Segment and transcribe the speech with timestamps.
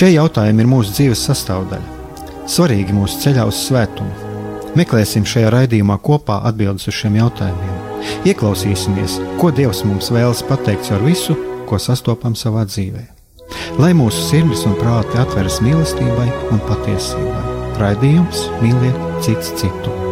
[0.00, 4.30] Šie jautājumi ir mūsu dzīves sastāvdaļa, svarīgi mūsu ceļā uz svētumu.
[4.80, 8.00] Meklēsim šajā raidījumā kopā atbildes uz šiem jautājumiem.
[8.32, 11.36] Ieklausīsimies, ko Dievs mums vēlas pateikt ar visu,
[11.68, 13.04] ko sastopam savā dzīvē.
[13.76, 17.48] Lai mūsu sirds un prāti atveras mīlestībai un patiesībai.
[17.82, 20.09] Raidījums mīliet cits citu.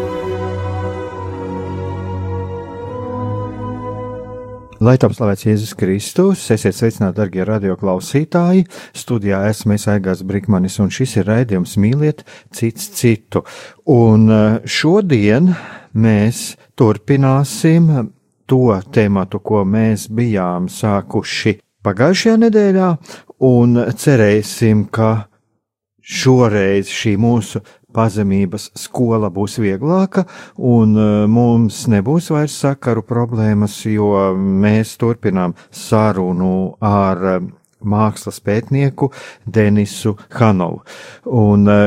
[4.78, 8.60] Lai tam slavēts Jēzus Kristus, esiet sveicināti, darbie radioklausītāji.
[8.94, 12.22] Studijā esmu Aigās Brīsmanis, un šis ir raidījums Mīliet
[12.54, 13.42] cits citu.
[13.90, 15.50] Un eh, šodien
[15.98, 17.90] mēs turpināsim
[18.46, 22.92] to tēmatu, ko mēs bijām sākuši pagājušajā nedēļā,
[23.50, 25.10] un cerēsim, ka
[25.98, 30.24] šoreiz šī mūsu pazemības skola būs vieglāka,
[30.56, 37.36] un e, mums nebūs vairs sakaru problēmas, jo mēs turpinām sarunu ar e,
[37.78, 39.10] mākslas pētnieku
[39.46, 40.82] Denisu Hanovu.
[41.32, 41.78] Un e,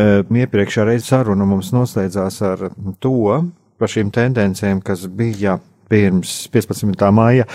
[0.43, 2.69] iepriekšā reize saruna mums noslēdzās ar
[3.03, 3.41] to,
[3.77, 5.59] par šīm tendencēm, kas bija
[5.91, 7.05] pirms 15.
[7.11, 7.45] maija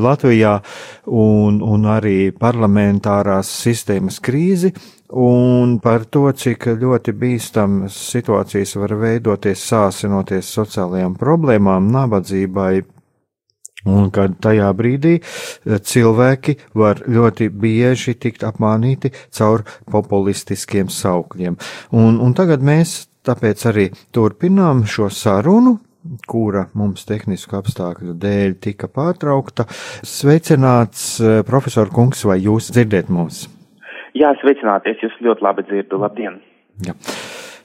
[0.00, 0.56] Latvijā
[1.12, 4.72] un, un arī parlamentārās sistēmas krīzi,
[5.14, 12.74] un par to, cik ļoti bīstamas situācijas var veidoties sāsinoties sociālajām problēmām, nabadzībai.
[13.84, 21.58] Un kad tajā brīdī eh, cilvēki var ļoti bieži tikt apmānīti caur populistiskiem saukļiem.
[21.92, 25.76] Un, un tagad mēs tāpēc arī turpinām šo sarunu,
[26.30, 29.68] kura mums tehnisku apstākļu dēļ tika pārtraukta.
[30.06, 33.46] Sveicināts eh, profesor Kungs, vai jūs dzirdat mūs?
[34.14, 35.98] Jā, sveicināties, jūs ļoti labi dzirdu.
[36.04, 36.38] Labdien!
[36.84, 36.94] Jā.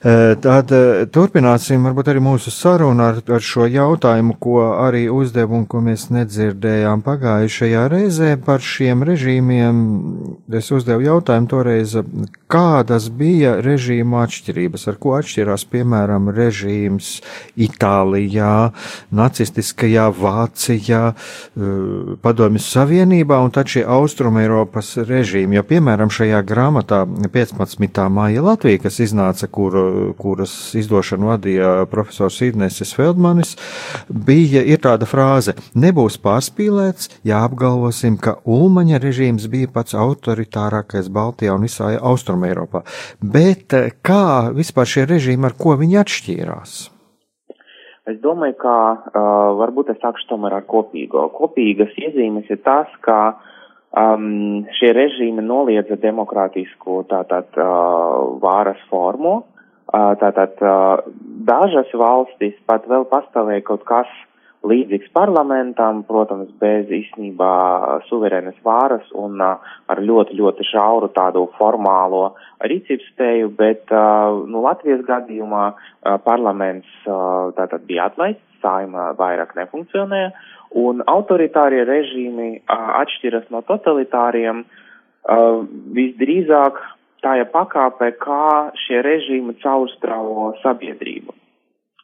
[0.00, 0.70] Tad
[1.12, 6.06] turpināsim varbūt arī mūsu sarunu ar, ar šo jautājumu, ko arī uzdevu un ko mēs
[6.08, 9.82] nedzirdējām pagājušajā reizē par šiem režīmiem.
[10.56, 11.98] Es uzdevu jautājumu toreiz,
[12.50, 17.12] kādas bija režīma atšķirības, ar ko atšķirās, piemēram, režīms
[17.60, 18.72] Itālijā,
[19.14, 21.02] nacistiskajā Vācijā,
[22.24, 28.02] Padomjas Savienībā un tad šie Austrumēropas režīmi, jo, piemēram, šajā grāmatā 15.
[28.12, 29.78] māja Latvija, kas iznāca, kur
[30.18, 33.56] kuras izdošanu vadīja profesors Idnesis Feldmanis,
[34.08, 41.56] bija ir tāda frāze: nebūs pārspīlēts, ja apgalvosim, ka Ulmaņa režīms bija pats autoritārākais Baltijā
[41.56, 41.92] un visā
[42.40, 42.84] Austrumē Eiropā.
[43.20, 46.80] Bet eh, kā vispār šie režīmi, ar ko viņi atšķīrās?
[48.10, 51.28] Es domāju, ka uh, varbūt es sākšu tomēr ar kopīgo.
[51.36, 53.36] Kopīgas iezīmes ir tas, ka
[53.92, 59.44] um, šie režīmi noliedza demokrātisku tātad uh, vāras formu,
[59.90, 60.60] Tātad
[61.42, 64.06] dažas valstis pat vēl pastāvēja kaut kas
[64.66, 67.52] līdzīgs parlamentam, protams, bez īstenībā
[68.10, 73.88] suverēnas vāras un ar ļoti, ļoti šauru tādu formālo rīcības spēju, bet,
[74.52, 75.64] nu, Latvijas gadījumā
[76.26, 77.08] parlaments
[77.56, 80.34] tātad bija atlaists, saima vairāk nefunkcionēja,
[80.76, 84.66] un autoritārie režīmi atšķiras no totalitāriem
[85.96, 86.82] visdrīzāk
[87.24, 91.34] tā ir pakāpe, kā šie režīmi caurstrāvo sabiedrību.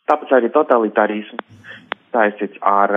[0.09, 1.66] Tāpēc arī totalitārisms
[2.17, 2.93] saistīts ar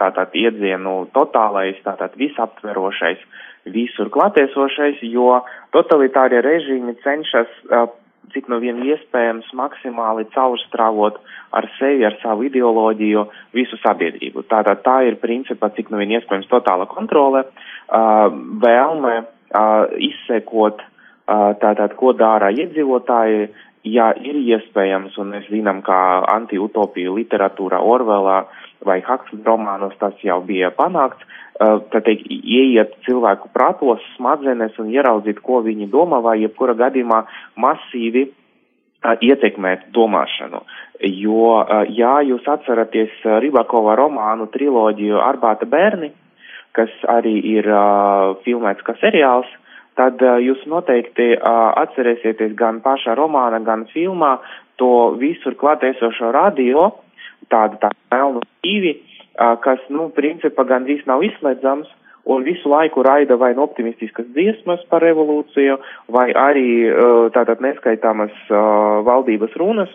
[0.00, 3.22] tātad iedzienu totālais, tātad visaptverošais,
[3.72, 5.40] visur klātiesošais, jo
[5.74, 7.50] totalitārie režīmi cenšas,
[8.32, 11.16] cik no vien iespējams, maksimāli caurstrāvot
[11.56, 13.24] ar sevi, ar savu ideoloģiju
[13.56, 14.44] visu sabiedrību.
[14.52, 17.46] Tātad tā ir principā, cik no vien iespējams, totāla kontrole,
[17.88, 19.14] vēlme
[20.10, 20.84] izsekot
[21.28, 23.50] Tātad, ko dara iedzīvotāji,
[23.92, 25.98] ja ir iespējams, un mēs zinām, kā
[26.34, 28.42] antiutopija literatūra Orvelā
[28.86, 31.24] vai Huxley romānos tas jau bija panākts,
[31.58, 37.24] tad teikt, ieiet cilvēku prātos, smadzenes un ieraudzīt, ko viņi domā, vai jebkura gadījumā
[37.58, 38.28] masīvi
[39.02, 40.62] ietekmēt domāšanu.
[41.02, 41.64] Jo,
[41.94, 46.12] ja jūs atceraties Ribakova romānu triloģiju Arbāta bērni,
[46.74, 49.48] kas arī ir uh, filmēts kā seriāls,
[49.98, 54.38] tad uh, jūs noteikti uh, atcerēsieties gan pašā romāna, gan filmā
[54.78, 56.90] to visur klātiesošo radio,
[57.52, 61.90] tādu tā melnu tīvi, uh, kas, nu, principā gandrīz nav izslēdzams,
[62.28, 65.78] un visu laiku raida vai nu optimistiskas dziesmas par revolūciju,
[66.12, 66.68] vai arī
[67.32, 68.34] tātad neskaitāmas
[69.06, 69.94] valdības runas.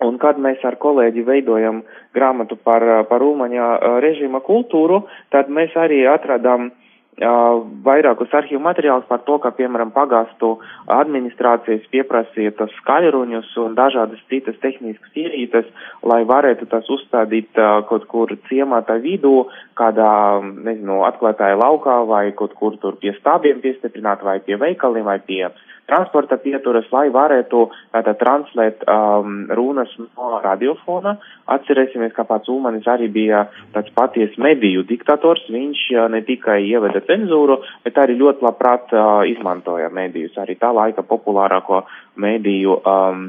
[0.00, 1.82] Un kad mēs ar kolēģi veidojam
[2.16, 3.68] grāmatu par, par Ulmaņa
[4.00, 6.85] režīma kultūru, tad mēs arī atradām uh,
[7.16, 14.58] vairākus arhīvu materiālus par to, ka, piemēram, pagastu administrācijas pieprasīja tos skaļruņus un dažādas citas
[14.60, 15.64] tehniskas ierīces,
[16.02, 17.56] lai varētu tas uzstādīt
[17.88, 19.46] kaut kur ciemata vidū,
[19.76, 25.18] kādā, nezinu, atklātāja laukā vai kaut kur tur pie stābiem piestiprināt vai pie veikaliem vai
[25.18, 25.46] pie
[25.86, 27.62] transporta pieturas, lai varētu
[27.94, 31.16] tātad translēt um, runas no radiofona.
[31.56, 33.44] Atcerēsimies, ka pats Ulmanis arī bija
[33.74, 35.46] tāds paties mediju diktators.
[35.52, 40.34] Viņš uh, ne tikai ieveda cenzūru, bet arī ļoti labprāt uh, izmantoja medijus.
[40.42, 41.84] Arī tā laika populārāko
[42.22, 43.28] mediju um,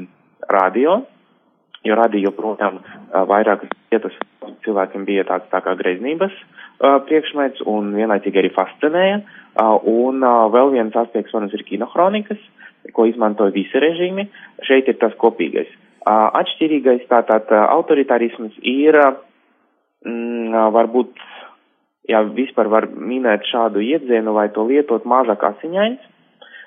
[0.50, 1.00] radio,
[1.86, 4.18] jo radio, protams, uh, vairākas vietas
[4.64, 9.20] cilvēkiem bija tāds tā kā greznības uh, priekšmets un vienlaicīgi arī fascinēja.
[9.90, 10.22] Un
[10.54, 12.40] vēl viens aspekts, protams, ir kinohronikas,
[12.94, 14.28] ko izmantoja visi režīmi.
[14.66, 15.70] Šeit ir tas kopīgais.
[16.08, 18.96] Atšķirīgais tātad autoritārisms ir,
[20.06, 21.18] mm, varbūt,
[22.08, 26.00] ja vispār var minēt šādu iedzienu vai to lietot mazāk asiņains,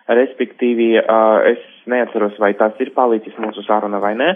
[0.07, 0.89] respektīvi
[1.51, 4.29] es neatceros, vai tas ir palicis mūsu saruna vai nē.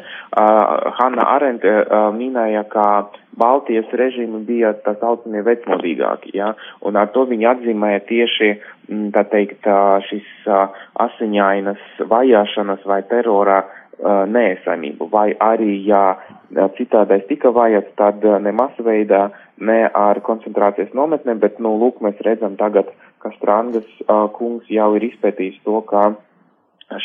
[1.00, 1.74] Hanna Arente
[2.16, 2.88] minēja, ka
[3.38, 8.52] Baltijas režīmi bija tā saucamie vecmodīgāki, ja, un ar to viņi atzīmēja tieši,
[9.16, 9.68] tā teikt,
[10.10, 10.52] šis
[11.08, 13.64] asiņainas vajāšanas vai terorā
[14.06, 16.18] neesamību, vai arī, ja
[16.76, 22.58] citādais tika vajats, tad ne masveidā, ne ar koncentrācijas nometnēm, bet, nu, lūk, mēs redzam
[22.60, 22.92] tagad,
[23.26, 26.12] ka Strandas uh, kungs jau ir izpētījis to, ka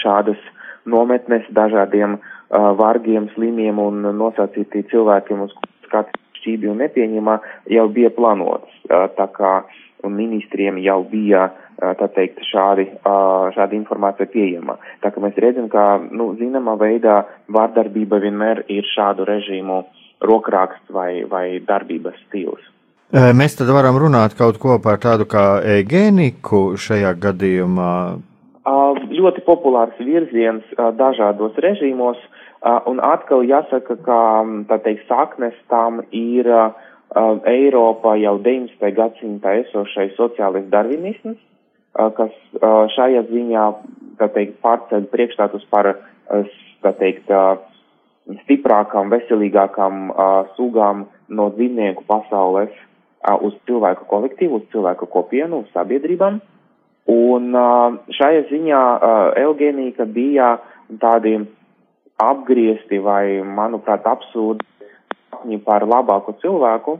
[0.02, 0.40] šādas
[0.84, 5.54] nometnes dažādiem uh, vargiem, slimiem un nosacītī cilvēkiem, uz
[5.86, 7.38] skatu šķībi un nepieņemā,
[7.72, 8.74] jau bija plānotas.
[8.90, 9.54] Uh, tā kā
[10.04, 14.76] ministriem jau bija, uh, tā teikt, šādi, uh, šāda informācija pieejama.
[15.00, 19.80] Tā kā mēs redzam, ka, nu, zināmā veidā vārdarbība vienmēr ir šādu režīmu
[20.28, 22.60] rokraksts vai, vai darbības stils.
[23.10, 27.92] Mēs tad varam runāt kaut ko par tādu kā egēniku šajā gadījumā.
[29.10, 32.20] Ļoti populārs virziens dažādos režīmos,
[32.86, 34.18] un atkal jāsaka, ka,
[34.70, 36.46] tā teikt, saknes tam ir
[37.50, 38.92] Eiropā jau 19.
[38.94, 41.40] gadsimtā esošais sociālais darvinisms,
[42.14, 42.36] kas
[42.94, 43.64] šajā ziņā,
[44.22, 45.96] tā teikt, pārceļ priekšstātus par,
[46.86, 47.34] tā teikt,
[48.44, 50.14] stiprākām, veselīgākām
[50.54, 52.70] sugām no dzīvnieku pasaules
[53.40, 56.40] uz cilvēku kolektīvu, uz cilvēku kopienu, uz sabiedrībām.
[57.10, 57.54] Un
[58.16, 58.80] šajā ziņā
[59.40, 60.50] Eugēnija bija
[61.02, 61.38] tādi
[62.20, 64.66] apgriezti vai, manuprāt, absurdi
[65.40, 66.98] sapņi par labāku cilvēku.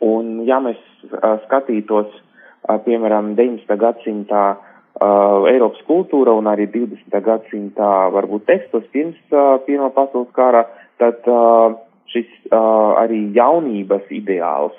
[0.00, 0.78] Un ja mēs
[1.46, 2.10] skatītos,
[2.84, 3.76] piemēram, 19.
[3.78, 4.56] gadsimtā
[5.50, 7.20] Eiropas kultūra un arī 20.
[7.22, 9.16] gadsimtā varbūt tekstos pirms
[9.66, 10.64] Pirmā pasaules kara,
[10.98, 11.20] tad
[12.16, 14.76] šis arī jaunības ideāls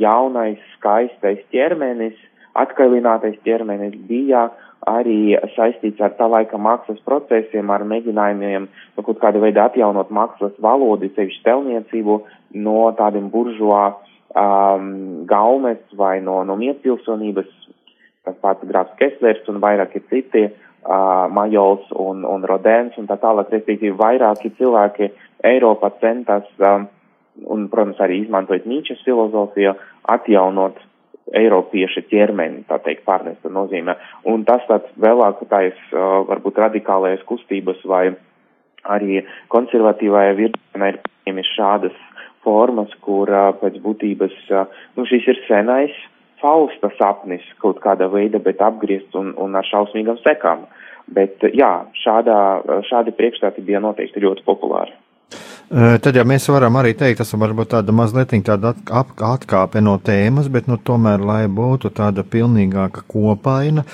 [0.00, 2.16] jaunais, skaistais ķermenis,
[2.56, 4.48] atkailinātais ķermenis bija
[4.88, 10.56] arī saistīts ar tā laika mākslas procesiem, ar mēģinājumiem nu, kaut kāda veida atjaunot mākslas
[10.60, 12.18] valodu, sevišķi stelniecību
[12.64, 17.48] no tādiem buržuā um, gaumes vai no, no mietpilsonības,
[18.24, 23.52] tas pats grāfs Keslers un vairāki citi, uh, Majols un, un Rodēns un tā tālāk,
[23.52, 25.08] respektīvi vairāki cilvēki
[25.44, 26.88] Eiropā centas um,
[27.42, 29.74] un, protams, arī izmantojot Nīčes filozofiju,
[30.12, 30.78] atjaunot
[31.34, 33.96] Eiropieša ķermeni, tā teikt, pārnesta nozīmē.
[34.28, 35.78] Un tas tāds vēlākais,
[36.28, 38.10] varbūt radikālais kustības vai
[38.84, 39.22] arī
[39.52, 41.96] konservatīvajā virzienā ir pieņemis šādas
[42.44, 44.36] formas, kur pēc būtības,
[44.98, 45.96] nu, šis ir senais
[46.44, 50.66] fausta sapnis kaut kāda veida, bet apgriezt un, un ar šausmīgam sekām.
[51.14, 52.38] Bet, jā, šādā,
[52.88, 54.94] šādi priekšstāti bija noteikti ļoti populāri.
[55.72, 60.66] Tad, ja mēs varam arī teikt, tas varbūt tāda mazliet tāda atkāpe no tēmas, bet,
[60.68, 63.86] nu, tomēr, lai būtu tāda pilnīgāka kopaina,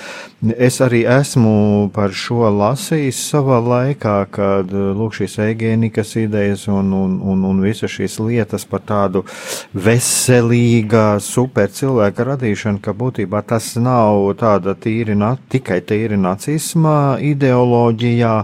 [0.51, 7.15] es arī esmu par šo lasījis savā laikā, kad, lūk, šīs eigēnikas idejas un, un,
[7.31, 9.23] un, un visas šīs lietas par tādu
[9.71, 15.15] veselīgā super cilvēka radīšanu, ka būtībā tas nav tāda tīri,
[15.55, 18.35] tikai tīri nacisma ideoloģijā,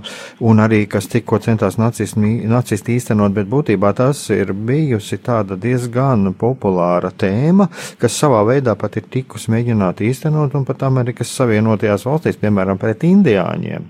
[0.47, 6.33] un arī, kas tikko centās nacisti īstenot īstenot, bet būtībā tas ir bijusi tāda diezgan
[6.37, 7.67] populāra tēma,
[7.99, 13.03] kas savā veidā pat ir tikus mēģināt īstenot un pat Amerikas Savienotajās valstīs, piemēram, pret
[13.03, 13.83] indiāņiem.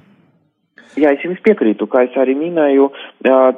[0.98, 2.90] Jā, es jums piekrītu, kā es arī minēju,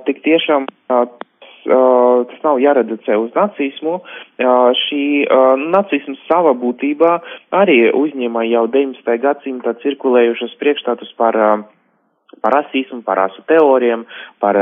[0.06, 4.02] tik tiešām tas nav jāreducē uz nacismu.
[4.40, 5.04] Šī
[5.70, 7.20] nacisms savā būtībā
[7.54, 9.20] arī uzņēma jau 19.
[9.22, 11.38] gadsimta cirkulējušas priekšstatus par
[12.42, 14.06] par rasismu, par rasu teorijām,
[14.40, 14.58] par,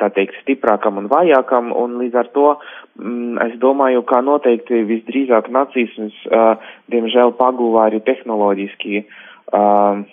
[0.00, 5.50] tā teikt, stiprākam un vājākam, un līdz ar to mm, es domāju, ka noteikti visdrīzāk
[5.52, 6.54] nacisms, uh,
[6.92, 10.04] diemžēl, pagūvā arī tehnoloģiski uh,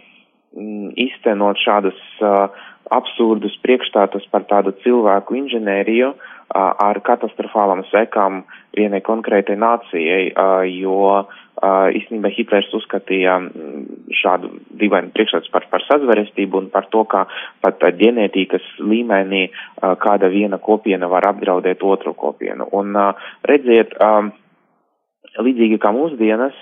[1.06, 2.48] iztenot šādus uh,
[2.94, 6.14] absurdus priekšstātus par tādu cilvēku inženēriju
[6.56, 8.44] ar katastrofālam sekām
[8.78, 10.30] vienai konkrētai nācijai,
[10.70, 11.26] jo
[11.64, 13.38] īstenībā Hitlers uzskatīja
[14.20, 17.26] šādu divainu priekšstats par, par sazverestību un par to, kā
[17.64, 19.46] pat ģenētikas līmenī
[20.04, 22.68] kāda viena kopiena var apdraudēt otru kopienu.
[22.76, 22.96] Un
[23.48, 23.96] redziet,
[25.40, 26.56] līdzīgi kā mūsdienas,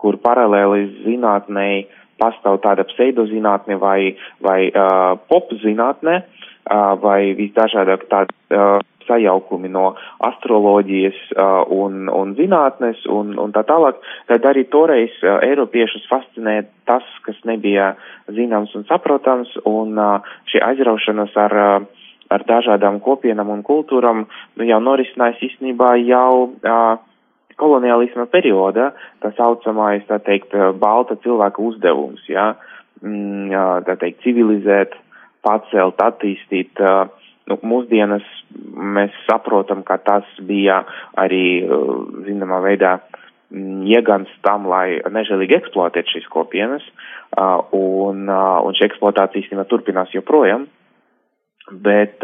[0.00, 1.86] kur paralēli zinātnei
[2.20, 9.94] pastāv tāda pseidozinātne vai, vai uh, popzinātne, uh, vai visdažādāk tāda uh, sajaukumi no
[10.26, 16.60] astroloģijas uh, un, un zinātnes un, un tā tālāk, tad arī toreiz uh, Eiropiešus fascinē
[16.88, 17.94] tas, kas nebija
[18.30, 24.66] zināms un saprotams, un uh, šī aizraušanas ar, uh, ar dažādām kopienām un kultūram nu,
[24.66, 26.98] jau norisinājās īstenībā jau uh,
[27.60, 28.90] koloniālisma perioda,
[29.20, 32.54] tā saucamais, tā teikt, balta cilvēka uzdevums, jā,
[33.02, 33.52] mm,
[33.84, 34.96] tā teikt, civilizēt,
[35.44, 36.80] pacelt, attīstīt,
[37.50, 38.26] nu, mūsdienas
[38.96, 40.82] mēs saprotam, ka tas bija
[41.18, 41.62] arī,
[42.26, 42.96] zināmā veidā,
[43.50, 46.86] mm, iegans tam, lai nežēlīgi eksploatētu šīs kopienas,
[47.76, 50.66] un, un šī eksploatācija īstenībā turpinās joprojām,
[51.70, 52.22] bet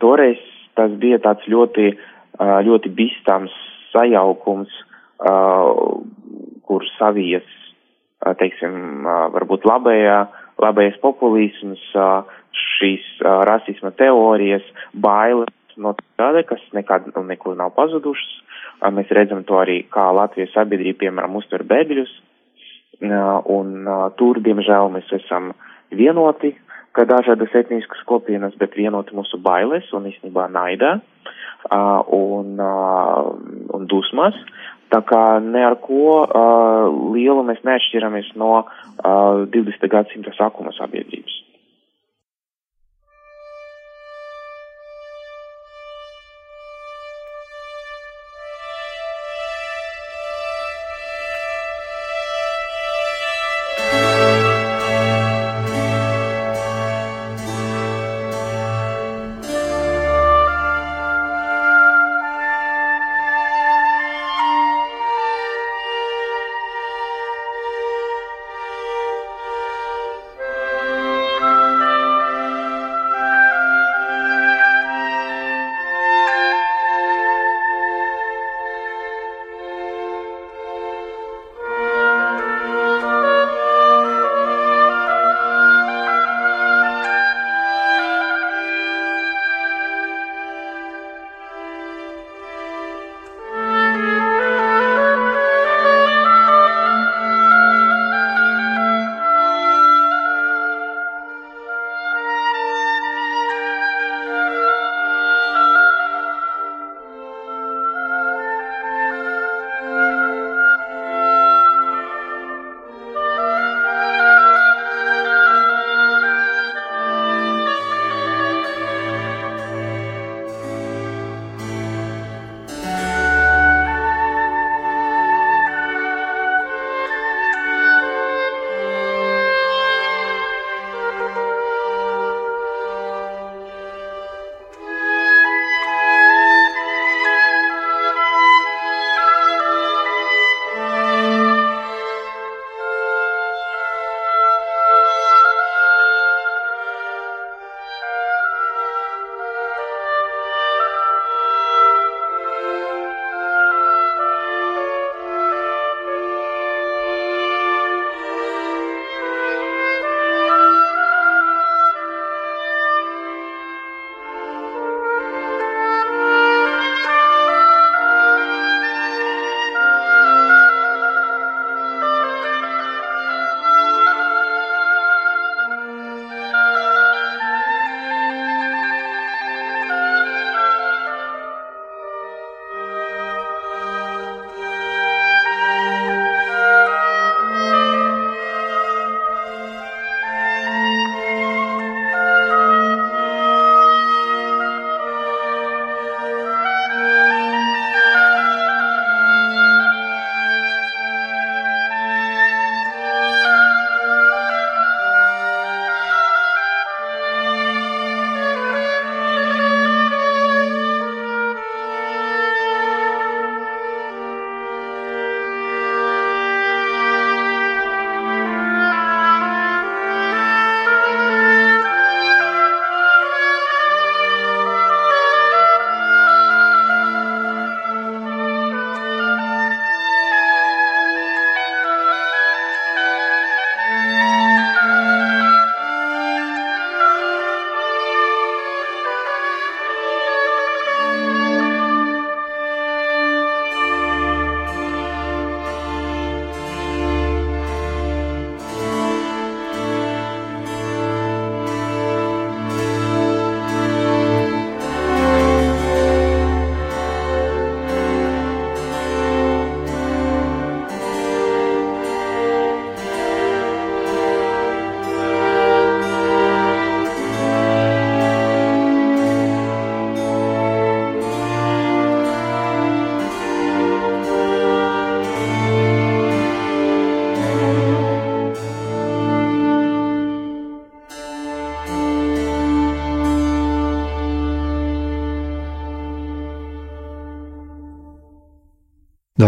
[0.00, 0.40] toreiz
[0.78, 1.90] tas bija tāds ļoti,
[2.38, 3.54] ļoti bīstams
[3.92, 4.72] sajaukums,
[6.68, 7.48] kur savijas,
[8.38, 10.18] teiksim, varbūt labējā,
[10.58, 17.74] labējais populisms, uh, šīs uh, rasisma teorijas, bailes no tāda, kas nekad un nekur nav
[17.76, 18.30] pazudušas.
[18.80, 22.14] Uh, mēs redzam to arī, kā Latvijas sabiedrība, piemēram, uztver bēgļus,
[23.02, 25.52] uh, un uh, tur, diemžēl, mēs esam
[25.94, 26.54] vienoti,
[26.96, 30.98] ka dažādas etniskas kopienas, bet vienoti mūsu bailes un īstenībā naidā.
[31.68, 33.34] Uh, un, uh,
[33.74, 34.36] un dusmas.
[34.88, 39.88] Tā kā ne ar ko uh, lielu mēs neatšķiramies no uh, 20.
[39.90, 41.34] gadsimta sākuma sabiedrības.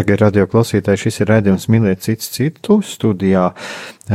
[0.00, 2.78] Darbie radioklausītāji, šis ir redzējums mīlēt cits citu.
[2.80, 3.50] Studijā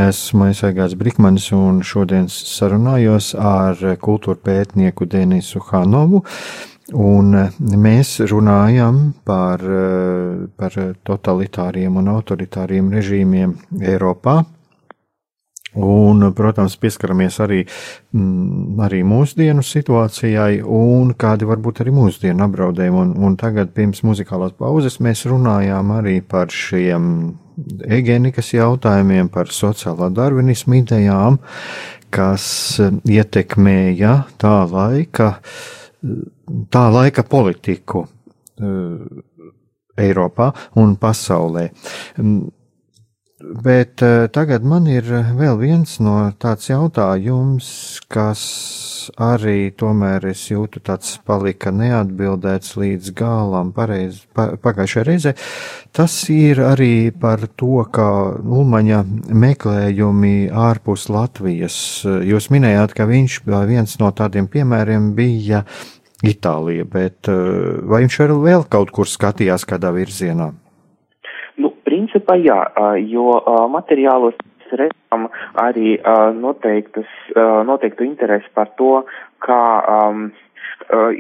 [0.02, 6.24] esmu Aizsargāts Brikmanis un šodien sarunājos ar kultūra pētnieku Denisu Hanovu.
[6.98, 7.38] Un
[7.86, 8.98] mēs runājam
[9.30, 9.62] par,
[10.58, 13.54] par totalitāriem un autoritāriem režīmiem
[13.86, 14.40] Eiropā,
[15.76, 17.64] Un, protams, pieskaramies arī,
[18.16, 23.02] m, arī mūsdienu situācijai un kādi varbūt arī mūsdienu apdraudējumi.
[23.02, 27.36] Un, un tagad pirms muzikālās pauzes mēs runājām arī par šiem
[27.88, 31.40] egeenikas jautājumiem, par sociālā darvinismu idejām,
[32.14, 32.48] kas
[32.80, 35.36] ietekmēja tā laika,
[36.72, 39.24] tā laika politiku uh,
[39.96, 41.70] Eiropā un pasaulē.
[43.36, 47.68] Bet uh, tagad man ir vēl viens no tāds jautājums,
[48.08, 48.44] kas
[49.20, 55.36] arī tomēr es jūtu tāds palika neatbildēts līdz galam pareiz, pa, pagājušajā reizē.
[55.92, 58.08] Tas ir arī par to, ka
[58.40, 61.78] Ulmaņa meklējumi ārpus Latvijas.
[62.08, 65.66] Jūs minējāt, ka viņš viens no tādiem piemēriem bija
[66.24, 70.54] Itālija, bet vai viņš vēl kaut kur skatījās kādā virzienā?
[71.96, 72.58] Principā jā,
[73.08, 73.38] jo
[73.72, 74.36] materiālos
[74.76, 75.30] redzam
[75.62, 75.94] arī
[76.36, 77.08] noteiktas,
[77.70, 79.06] noteiktu interesi par to,
[79.46, 79.60] kā
[79.94, 80.26] um,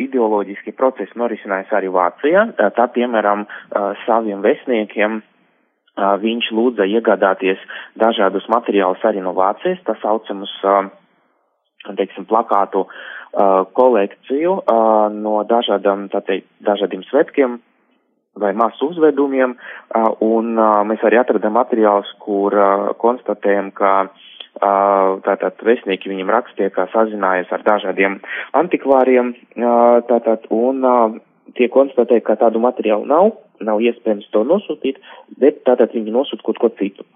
[0.03, 2.41] ideoloģiski procesi norisinājās arī Vācijā.
[2.75, 3.45] Tā, piemēram,
[4.03, 5.21] saviem vesniekiem
[6.25, 7.61] viņš lūdza iegādāties
[7.95, 10.51] dažādus materiālus arī no Vācijas, tā saucamus,
[11.87, 12.83] teiksim, plakātu
[13.79, 14.57] kolekciju
[15.15, 17.61] no dažādam, tā teikt, dažādiem svetkiem
[18.39, 19.55] vai masu uzvedumiem,
[20.25, 20.53] un
[20.89, 22.55] mēs arī atradām materiālus, kur
[23.01, 23.93] konstatējam, ka
[25.25, 28.19] tātad vēstnieki viņam rakstīja, kā sazinājās ar dažādiem
[28.55, 29.33] antikvāriem,
[30.11, 30.83] tātad, un
[31.55, 34.99] tie konstatēja, ka tādu materiālu nav, nav iespējams to nosūtīt,
[35.39, 37.07] bet tātad viņi nosūt kaut ko citu.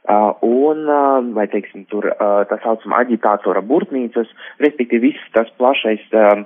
[0.00, 4.30] Uh, un, uh, vai teiksim, tur uh, tā saucamā aģitātora burtnīcas,
[4.64, 6.40] respektīvi viss tas plašais uh,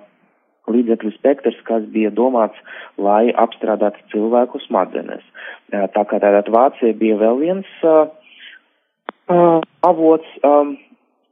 [0.71, 2.57] līdzekļu spektrs, kas bija domāts,
[3.01, 5.25] lai apstrādātu cilvēku smadzenes.
[5.73, 8.07] Tā kā tātad Vācija bija vēl viens uh,
[9.85, 10.75] avots, um,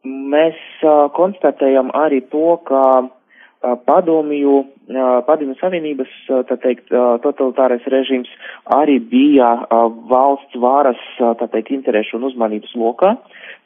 [0.05, 3.09] mēs uh, konstatējam arī to, ka uh,
[3.87, 8.33] padomju, uh, padomju savienības, uh, tā teikt, uh, totalitārais režīms
[8.81, 13.17] arī bija uh, valsts vāras, uh, tā teikt, interešu un uzmanības lokā.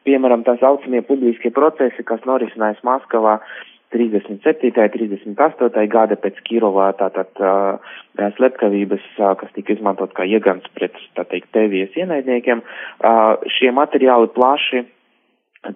[0.06, 4.70] Piemēram, tā saucamie publiskie procesi, kas norisinājās Maskavā, uh, 37.
[4.94, 5.86] 38.
[5.90, 7.94] gada pēc Kirovā tātad uh,
[8.36, 14.30] slepkavības, uh, kas tika izmantot kā iegans pret, tā teikt, tevijas ienaidniekiem, uh, šie materiāli
[14.36, 14.84] plaši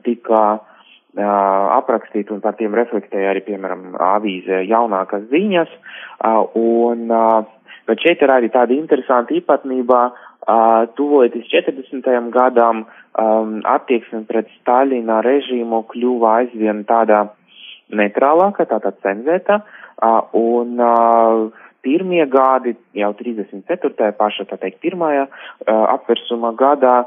[0.04, 7.40] tika uh, aprakstīti un par tiem reflektēja arī, piemēram, avīzē jaunākas ziņas, uh, un, uh,
[7.88, 12.30] bet šeit ir arī tāda interesanta īpatnība, uh, tuvojoties 40.
[12.30, 12.84] gadam,
[13.18, 17.26] um, attieksme pret Stalina režīmu kļuva aizvien tādā
[17.96, 19.60] neitrālāka, tātad cenzēta,
[20.36, 20.76] un
[21.84, 24.12] pirmie gadi, jau 34.
[24.18, 25.26] paša, tā teikt, pirmajā
[25.66, 27.02] apversuma gadā,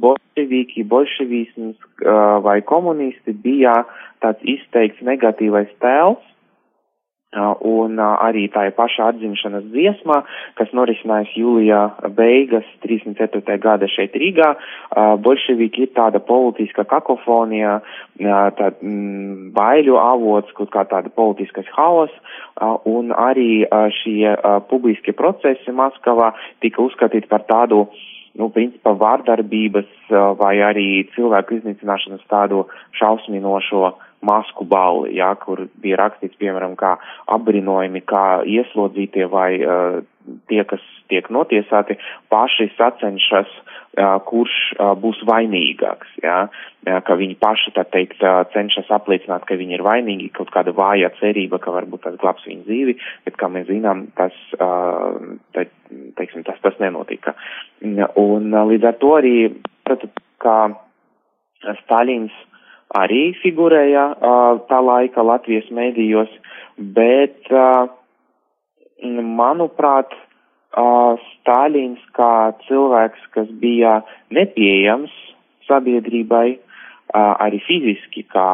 [0.00, 2.06] bolševiki, bolševisms
[2.46, 3.82] vai komunisti bija
[4.24, 6.22] tāds izteikts negatīvais tēls,
[7.36, 10.18] un arī tā ir paša atzimšanas dziesmā,
[10.58, 11.82] kas norisinājās jūlijā
[12.16, 13.58] beigas 34.
[13.62, 14.56] gada šeit Rīgā.
[15.22, 17.80] Bolševiki ir tāda politiska kakofonija,
[18.18, 22.10] tā mm, baiļu avots, kaut kā tāda politiskais haos,
[22.84, 23.62] un arī
[24.02, 24.34] šie
[24.70, 27.86] publiskie procesi Maskavā tika uzskatīti par tādu
[28.38, 32.64] nu, principā vārdarbības vai arī cilvēku iznīcināšanas tādu
[32.98, 33.94] šausminošo
[34.26, 36.96] masku balli, jā, kur bija rakstīts, piemēram, kā
[37.32, 40.00] apbrinojumi, kā ieslodzītie vai uh,
[40.50, 41.96] tie, kas tiek notiesāti,
[42.32, 46.36] paši sacenšas, uh, kurš uh, būs vainīgāks, jā,
[47.06, 51.10] ka viņi paši, tā teikt, uh, cenšas apliecināt, ka viņi ir vainīgi, kaut kāda vāja
[51.18, 55.18] cerība, ka varbūt tas glābs viņu dzīvi, bet, kā mēs zinām, tas, uh,
[55.56, 55.66] te,
[56.20, 57.34] teiksim, tas, tas nenotika.
[57.82, 59.34] Un uh, līdz ar to arī,
[60.40, 60.56] ka
[61.82, 62.34] Stalins
[62.96, 64.04] arī figurēja
[64.70, 66.30] tā laika Latvijas mēdījos,
[66.96, 67.50] bet,
[69.02, 70.12] manuprāt,
[70.70, 75.10] Stālins kā cilvēks, kas bija nepieejams
[75.66, 76.60] sabiedrībai,
[77.12, 78.46] arī fiziski kā,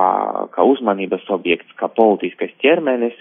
[0.54, 3.16] kā uzmanības objekts, kā politiskais ķermenis,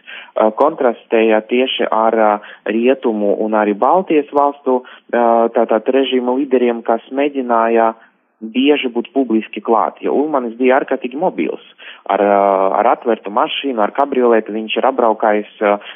[0.55, 7.93] kontrastēja tieši ar rietumu un arī Baltijas valstu tātad režīmu līderiem, kas mēģināja
[8.43, 11.63] bieži būt publiski klāt, jo Ulmanis bija ārkārtīgi mobils.
[12.11, 15.53] Ar, ar atvērtu mašīnu, ar kabriolētu viņš ir apbraukājis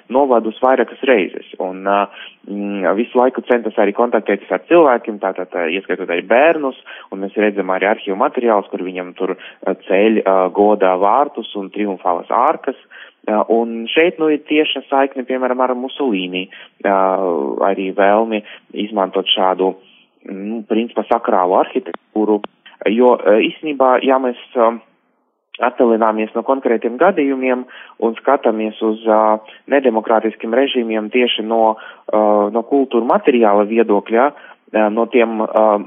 [0.10, 6.24] novadus vairākas reizes un mm, visu laiku centas arī kontaktēties ar cilvēkiem, tātad ieskaitot arī
[6.30, 6.80] bērnus,
[7.12, 9.36] un mēs redzam arī arhīvu materiālus, kur viņam tur
[9.90, 10.24] ceļ
[10.56, 12.80] godā vārtus un triumfālas ārkas.
[13.52, 16.48] Un šeit nu ir tieša saikne, piemēram, ar Musolīni,
[16.88, 18.40] arī vēlmi
[18.88, 19.89] izmantot šādu uh,
[20.32, 22.40] nu, principā sakrālu arhitektūru,
[22.94, 24.70] jo e, īstenībā, ja mēs e,
[25.66, 27.66] attālināmies no konkrētiem gadījumiem
[28.06, 35.06] un skatāmies uz uh, nedemokrātiskiem režīmiem tieši no, uh, no kultūra materiāla viedokļa, uh, no
[35.12, 35.84] tiem uh,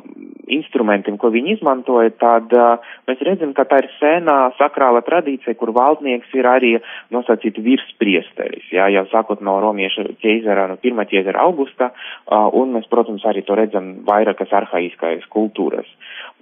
[0.56, 5.72] instrumentiem, ko viņi izmantoja, tad uh, mēs redzam, ka tā ir senā sakrāla tradīcija, kur
[5.76, 6.72] valdnieks ir arī
[7.14, 12.88] nosacīt virspriesteris, jā, jau sākot no romiešu ķeizara, no pirmā ķeizara augusta, uh, un mēs,
[12.92, 15.88] protams, arī to redzam vairākas arhaiskais kultūras.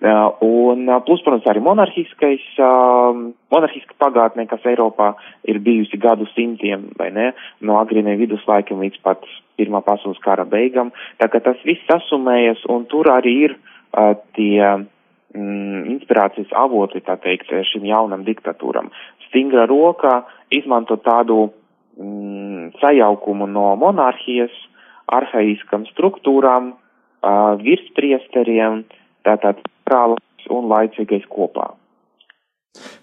[0.01, 3.13] Uh, un plus, protams, arī monarhiskais, uh,
[3.53, 5.13] monarhiska pagātne, kas Eiropā
[5.45, 9.29] ir bijusi gadu simtiem, vai ne, no agrīniem viduslaikiem līdz pat
[9.61, 10.89] Pirmā pasaules kara beigām.
[11.21, 13.70] Tā kā tas viss sasumējas, un tur arī ir uh,
[14.37, 14.61] tie
[15.35, 18.91] mm, inspirācijas avoti, tā teikt, šim jaunam diktatūram.
[19.29, 21.51] Stingra roka izmanto tādu
[21.99, 24.55] mm, sajaukumu no monarhijas,
[25.11, 28.85] arhaiskam struktūrām, uh, virspriesteriem,
[29.27, 31.73] tātad krāls un laicīgais kopā.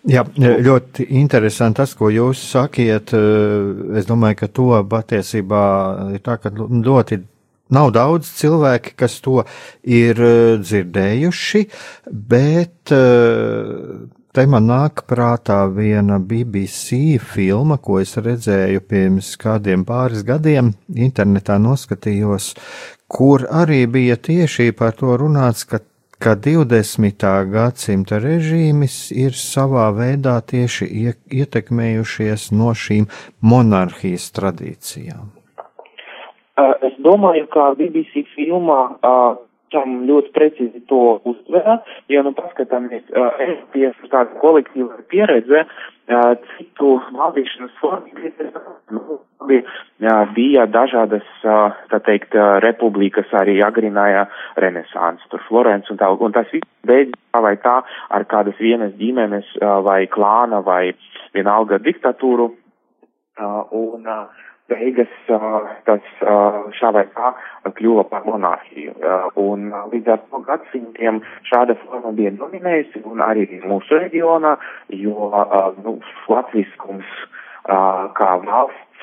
[0.07, 3.11] Jā, ļoti interesanti tas, ko jūs sakiet.
[3.99, 5.63] Es domāju, ka to patiesībā
[6.15, 7.19] ir tā, ka ļoti
[7.73, 9.41] Nav daudz cilvēki, kas to
[9.83, 11.63] ir eh, dzirdējuši,
[12.31, 13.73] bet eh,
[14.31, 21.59] te man nāk prātā viena BBC filma, ko es redzēju pirms kādiem pāris gadiem, internetā
[21.59, 22.53] noskatījos,
[23.11, 25.83] kur arī bija tieši par to runāts, ka
[26.17, 27.25] ka 20.
[27.53, 30.89] gadsimta režīmis ir savā veidā tieši
[31.43, 33.05] ietekmējušies no šīm
[33.45, 35.36] monarhijas tradīcijām.
[36.57, 38.81] Es domāju, ka BBC filmā
[39.73, 41.77] tam ļoti precīzi to uztverā,
[42.11, 45.65] ja nu paskatāmies Eiropiešu tādu kolektīvu pieredze,
[46.55, 49.17] citu valdīšanas formu,
[50.37, 56.71] bija dažādas, tā teikt, republikas arī agrināja renesāns, tur Florence un tā, un tas viss
[56.87, 59.51] beidzas vai tā ar kādas vienas ģimenes
[59.83, 60.95] vai klāna vai
[61.35, 62.53] vienalga diktatūru.
[63.37, 65.11] Un, uh, beigas
[65.87, 66.09] tas
[66.79, 67.31] šā vai tā
[67.77, 68.95] kļuva par monarhiju.
[69.41, 74.57] Un līdz ar to gadsimtiem šāda forma bija dominējusi un arī mūsu reģionā,
[75.03, 75.31] jo
[75.83, 75.97] nu,
[76.31, 77.15] latviskums
[77.67, 78.96] kā valsts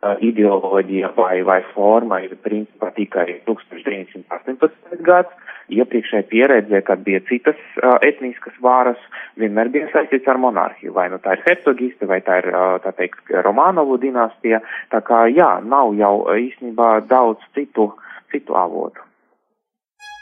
[0.00, 5.00] ideoloģija vai, vai forma ir principā tikai 1918.
[5.04, 5.48] gads.
[5.70, 8.98] Iepriekšēja pieredze, kad bija citas uh, etniskas vāras,
[9.38, 10.96] vienmēr bija saistīts ar monarhiju.
[10.96, 14.64] Vai nu tā ir hercogiste, vai tā ir, uh, tā teikt, Romanovu dinastija.
[14.90, 17.92] Tā kā, jā, nav jau īstenībā daudz citu,
[18.34, 19.06] citu avotu.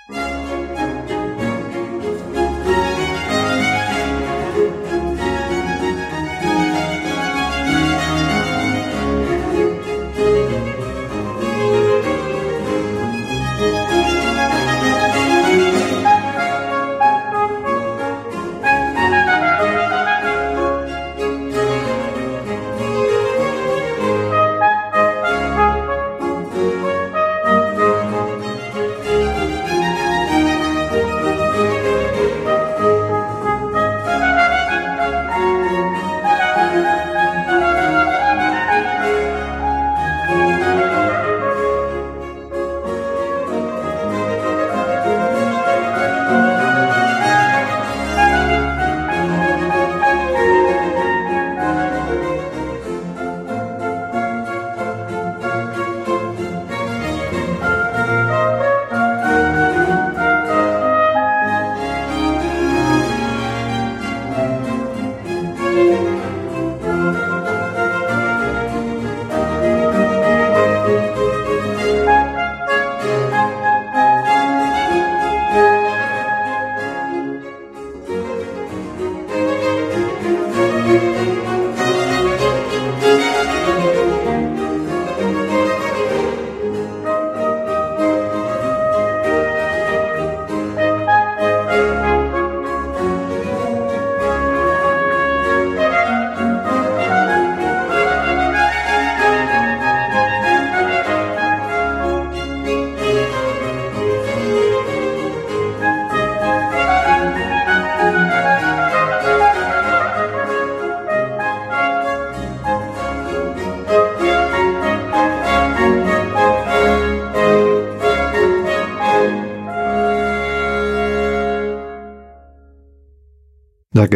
[0.08, 0.57] Darbie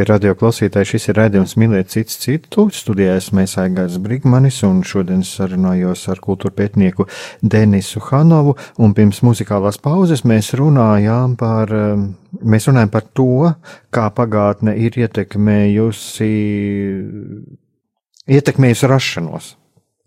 [0.01, 2.65] radio klausītāji, šis ir redzējums mīlēt cits citu.
[2.73, 7.05] Studijā esmu Aigars Brigmanis un šodien sarunājos ar kultūra pētnieku
[7.43, 8.57] Denisu Hanovu.
[8.81, 12.09] Un pirms muzikālās pauzes mēs runājām par, um,
[12.41, 13.53] mēs runājām par to,
[13.93, 16.33] kā pagātne ir ietekmējusi,
[18.33, 19.55] ietekmējusi rašanos.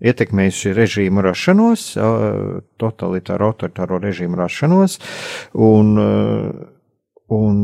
[0.02, 4.98] Ietekmējusi režīmu rašanos, uh, totalitāro, autoritāro režīmu rašanos,
[5.54, 6.72] un, uh,
[7.38, 7.62] un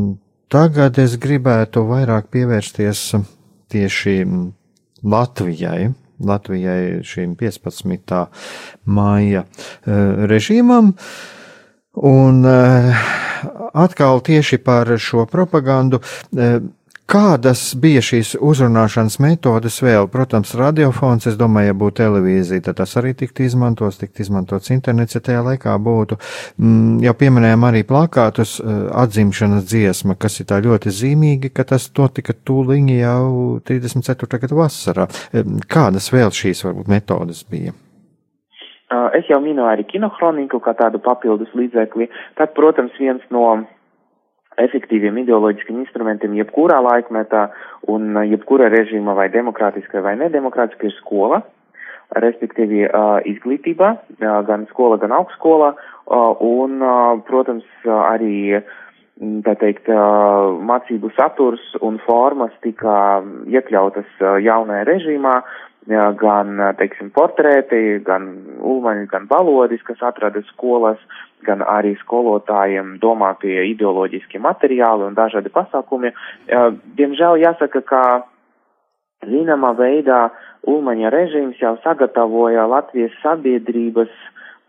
[0.52, 3.14] Tagad es gribētu vairāk pievērsties
[3.72, 4.16] tieši
[5.00, 5.86] Latvijai.
[6.20, 8.12] Latvijai šīm 15.
[8.84, 10.90] māja eh, režīmam.
[12.04, 13.06] Un eh,
[13.72, 16.02] atkal tieši par šo propagandu
[16.36, 16.60] eh,
[17.12, 20.06] Kādas bija šīs uzrunāšanas metodes vēl?
[20.08, 25.18] Protams, radiofons, es domāju, ja būtu televīzija, tad tas arī tiktu izmantots, tiktu izmantots internets,
[25.18, 26.16] ja tajā laikā būtu.
[26.56, 31.90] Mm, jau pieminējām arī plakātus, eh, atzimšanas dziesma, kas ir tā ļoti zīmīgi, ka tas
[31.98, 34.40] notika tūliņi jau 34.
[34.46, 35.06] gada vasarā.
[35.68, 37.76] Kādas vēl šīs varbūt metodes bija?
[39.12, 42.08] Es jau minēju arī kinohroniku kā tādu papildus līdzekli.
[42.40, 43.66] Tad, protams, viens no
[44.60, 47.46] efektīviem ideoloģiskiem instrumentiem jebkurā laikmetā
[47.92, 51.42] un uh, jebkura režīma vai demokrātiskā vai nedemokrātiskā ir skola,
[52.20, 55.74] respektīvi uh, izglītībā, uh, gan skola, gan augstskola,
[56.12, 56.82] un,
[57.24, 58.58] protams, arī,
[59.22, 59.86] mm, tā teikt,
[60.66, 65.36] mācību saturs un formas tika iekļautas jaunajā režīmā,
[66.18, 68.28] gan, teiksim, portrēti, gan
[68.60, 70.98] ulmaņi, gan balodis, kas atrada skolas,
[71.46, 76.12] gan arī skolotājiem domātie ideoloģiski materiāli un dažādi pasākumi.
[76.98, 78.02] Diemžēl jāsaka, ka
[79.26, 80.28] zināmā veidā
[80.68, 84.12] ulmaņa režīms jau sagatavoja Latvijas sabiedrības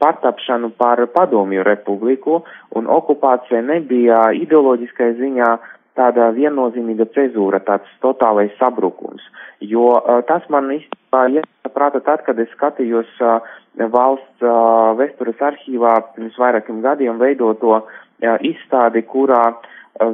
[0.04, 2.42] pārtapšanu par padomju republiku,
[2.76, 5.52] un okupācija nebija ideoloģiskai ziņā
[5.98, 9.24] tāda viennozīmīga cezūra, tāds totālais sabrukums.
[9.62, 13.12] Jo tas man īstenībā iesaprāta tad, kad es skatījos
[13.94, 14.48] valsts
[15.00, 17.84] vēstures arhīvā pirms vairākiem gadiem veidoto
[18.42, 19.44] izstādi, kurā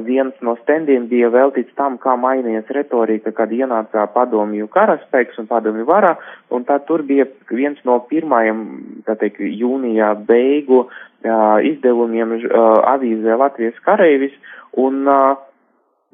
[0.04, 5.86] viens no stendiem bija veltīts tam, kā mainījies retorika, kad ienāca padomju karaspēks un padomju
[5.88, 6.16] vara,
[6.50, 8.60] un tad tur bija viens no pirmajiem,
[9.06, 12.50] tā teikt, jūnijā beigu uh, izdevumiem uh,
[12.92, 14.36] avīzē Latvijas kareivis,
[14.76, 15.38] un uh,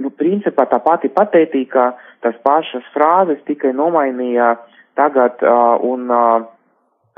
[0.02, 1.86] nu, principā tā pati patētīkā,
[2.24, 4.54] tas pašas frāzes tikai nomainīja
[4.98, 6.46] tagad uh, un uh,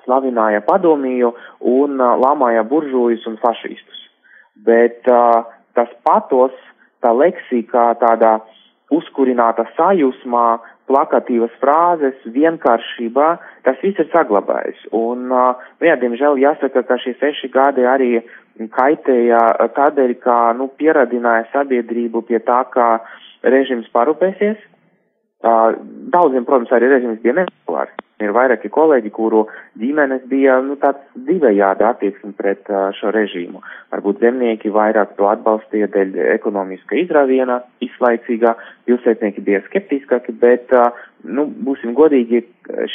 [0.05, 4.05] slavināja padomīju un uh, lamāja buržūjus un fašistus.
[4.67, 5.45] Bet uh,
[5.79, 6.55] tas patos,
[7.03, 8.39] tā leksika tādā
[8.95, 10.47] uzkurināta sajūsmā,
[10.89, 13.29] plakatīvas frāzes, vienkāršībā,
[13.69, 14.81] tas viss ir saglabājis.
[14.97, 18.11] Un, uh, jā, diemžēl jāsaka, ka šie seši gadi arī
[18.75, 19.45] kaitēja
[19.77, 22.89] tādēļ, ka, nu, pieradināja sabiedrību pie tā, ka
[23.47, 24.59] režims parūpēsies.
[25.39, 27.95] Daudziem, protams, arī režims bija nepopulārs.
[28.19, 29.45] Ir vairāki kolēģi, kuru
[29.79, 33.63] ģimenes bija nu, tāds divējādi attieksme pret uh, šo režīmu.
[33.95, 38.57] Varbūt zemnieki vairāk to atbalstīja dēļ ekonomiska izrāviena, izlaicīgā,
[38.91, 40.99] pilsētnieki bija skeptiskāki, bet, uh,
[41.31, 42.43] nu, būsim godīgi,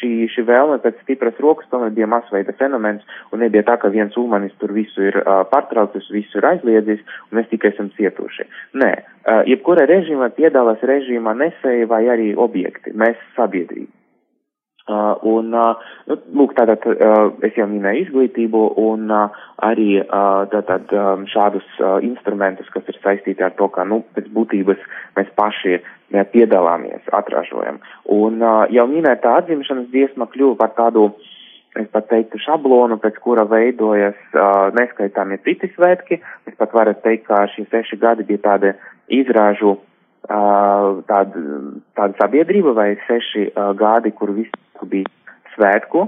[0.02, 4.20] šī, šī vēlme pēc stipras rokas tomēr bija masveida fenomens, un nebija tā, ka viens
[4.20, 8.50] ulmanis tur visu ir uh, pārtraucis, visu ir aizliedzis, un mēs tikai esam cietuši.
[8.84, 14.03] Nē, uh, jebkura režīma piedalās režīma nesēja vai arī objekti, mēs sabiedrība.
[14.84, 15.80] Uh, un, uh,
[16.12, 21.70] nu, lūk, tātad uh, es jau minēju izglītību un uh, arī uh, tātad um, šādus
[21.80, 24.82] uh, instrumentus, kas ir saistīti ar to, ka, nu, pēc būtības
[25.16, 27.78] mēs paši ja, piedalāmies, atražojam.
[28.12, 31.06] Un uh, jau minētā atzimšanas dziesma kļuva par tādu,
[31.80, 36.20] es pat teiktu, šablonu, pēc kura veidojas uh, neskaitāmie citi svētki.
[36.52, 38.76] Es pat varu teikt, ka šie seši gadi bija tādi
[39.16, 39.78] izrāžu
[40.28, 41.42] tāda,
[41.96, 45.10] tāda sabiedrība vai seši gadi, kur visi bija
[45.56, 46.08] svētku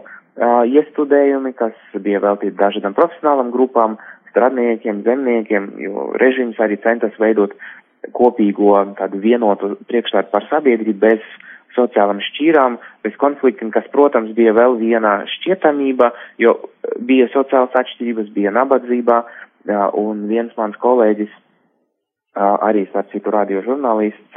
[0.68, 3.96] iestudējumi, kas bija veltīti dažādām profesionālam grupām,
[4.32, 7.56] strādniekiem, zemniekiem, jo režīms arī centas veidot
[8.16, 11.24] kopīgo tādu vienotu priekšstādu par sabiedrību bez
[11.76, 16.56] sociālam šķīrām, bez konfliktiem, kas, protams, bija vēl viena šķietamība, jo
[17.08, 19.24] bija sociālas atšķirības, bija nabadzība,
[20.00, 21.32] un viens mans kolēģis
[22.36, 24.36] arī, starp citu, radio žurnālists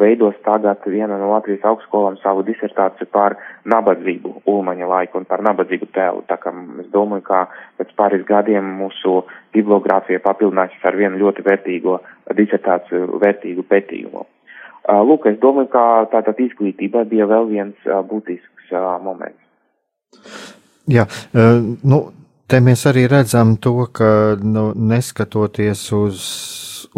[0.00, 3.36] veidos tagad viena no Latvijas augstskolām savu disertāciju par
[3.68, 6.24] nabadzību Ulmaņa laiku un par nabadzību tēlu.
[6.28, 7.44] Tā kā es domāju, ka
[7.78, 11.98] pēc pāris gadiem mūsu bibliogrāfija papildināsies ar vienu ļoti vērtīgo
[12.32, 14.24] disertāciju, vērtīgu pētījumu.
[14.84, 18.72] Lūk, es domāju, ka tātad izglītība bija vēl viens būtisks
[19.04, 19.40] moments.
[20.88, 22.00] Jā, nu,
[22.48, 26.20] te mēs arī redzam to, ka nu, neskatoties uz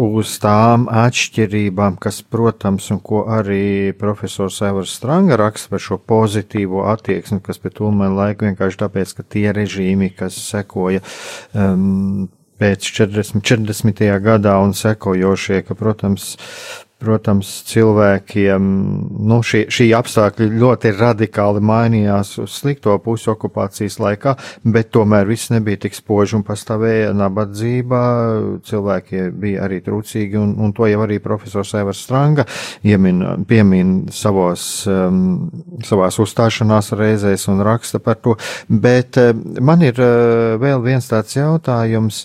[0.01, 6.85] uz tām atšķirībām, kas, protams, un ko arī profesors Evers Stranga raksta par šo pozitīvo
[6.91, 11.03] attieksmi, kas pret Ulmanu laiku vienkārši tāpēc, ka tie režīmi, kas sekoja
[11.53, 14.03] um, pēc 40, 40.
[14.23, 16.35] gadā un sekojošie, ka, protams,
[16.97, 18.63] Protams, cilvēkiem
[19.29, 24.33] nu, šī, šī apstākļi ļoti radikāli mainījās uz slikto pusi okupācijas laikā,
[24.65, 27.99] bet tomēr viss nebija tik spoži un pastāvēja nabadzība.
[28.65, 32.47] Cilvēki bija arī trūcīgi, un, un to jau arī profesors Evers Stranga
[32.81, 35.51] iemin, piemin savos, um,
[35.85, 38.33] savās uzstāšanās reizēs un raksta par to.
[38.67, 42.23] Bet uh, man ir uh, vēl viens tāds jautājums.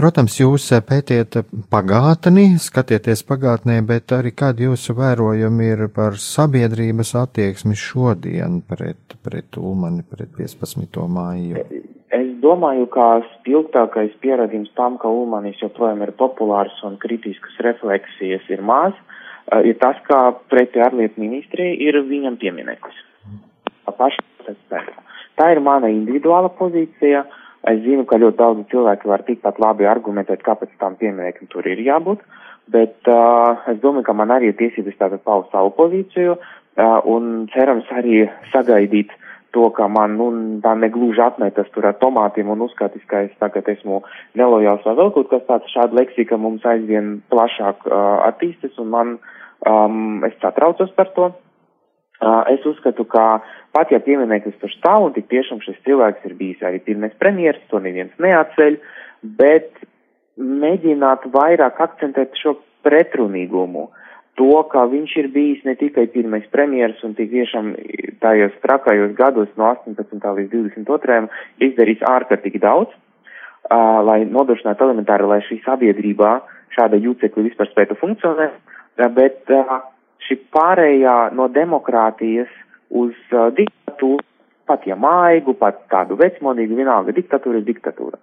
[0.00, 7.14] Protams, jūs pētiet pagātni, skatieties pagātnē, bet bet arī kādi jūsu vērojumi ir par sabiedrības
[7.18, 11.00] attieksmi šodien pret, pret Ulmani, pret 15.
[11.10, 11.64] māju?
[12.14, 18.62] Es domāju, ka spilgtākais pierādījums tam, ka Ulmanis joprojām ir populārs un kritiskas refleksijas ir
[18.62, 18.94] maz,
[19.50, 23.02] eh, ir tas, ka pretī ārlietu ministrija ir viņam piemineklis.
[25.38, 27.26] Tā ir mana individuāla pozīcija.
[27.68, 31.82] Es zinu, ka ļoti daudzi cilvēki var tikpat labi argumentēt, kāpēc tam piemineklim tur ir
[31.82, 32.22] jābūt.
[32.22, 32.37] Uh,
[32.72, 37.48] bet uh, es domāju, ka man arī ir tiesības tātad paust savu pozīciju uh, un
[37.54, 39.14] cerams arī sagaidīt
[39.56, 40.28] to, ka man, nu,
[40.64, 44.02] tā negluži atmetas tur ar tomātiem un uzskatīs, ka es tagad esmu
[44.38, 49.14] nelojāls vai vēl kaut kas tāds, šāda leksika mums aizvien plašāk uh, attīstas un man,
[49.66, 51.30] um, es satraucos par to.
[52.18, 53.38] Uh, es uzskatu, ka
[53.72, 57.62] pat ja piemineklis tur stāv un tik tiešām šis cilvēks ir bijis arī pirmais premjeras,
[57.70, 58.80] to neviens neatceļ,
[59.38, 59.70] bet
[60.38, 63.88] mēģināt vairāk akcentēt šo pretrunīgumu.
[64.38, 67.72] To, ka viņš ir bijis ne tikai pirmais premjeras un tik tiešām
[68.22, 70.14] tajos trakajos gados no 18.
[70.38, 71.24] līdz 22.
[71.66, 76.36] izdarījis ārkārtīgi daudz, uh, lai nodrošinātu elementāri, lai šī sabiedrībā
[76.76, 78.54] šāda jūcekļa vispār spētu funkcionēt,
[79.16, 79.80] bet uh,
[80.28, 82.52] šī pārējā no demokrātijas
[82.94, 84.22] uz uh, diktatūru,
[84.70, 88.22] pat ja maigu, pat tādu vecmonīgu, vienalga diktatūra ir diktatūra.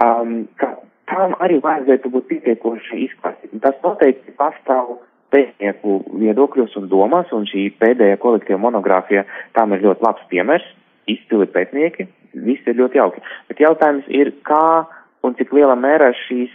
[0.00, 0.76] Um, ka
[1.10, 3.62] tam arī vajadzētu būt pietiekoši izklāstītam.
[3.64, 4.98] Tas noteikti pastāv
[5.34, 9.26] pētnieku viedokļos un domās, un šī pēdējā kolektīva monogrāfija
[9.58, 10.66] tam ir ļoti labs piemērs,
[11.10, 12.08] izcili pētnieki,
[12.46, 13.22] viss ir ļoti jauki.
[13.50, 14.86] Bet jautājums ir, kā
[15.26, 16.54] un cik lielā mērā šīs,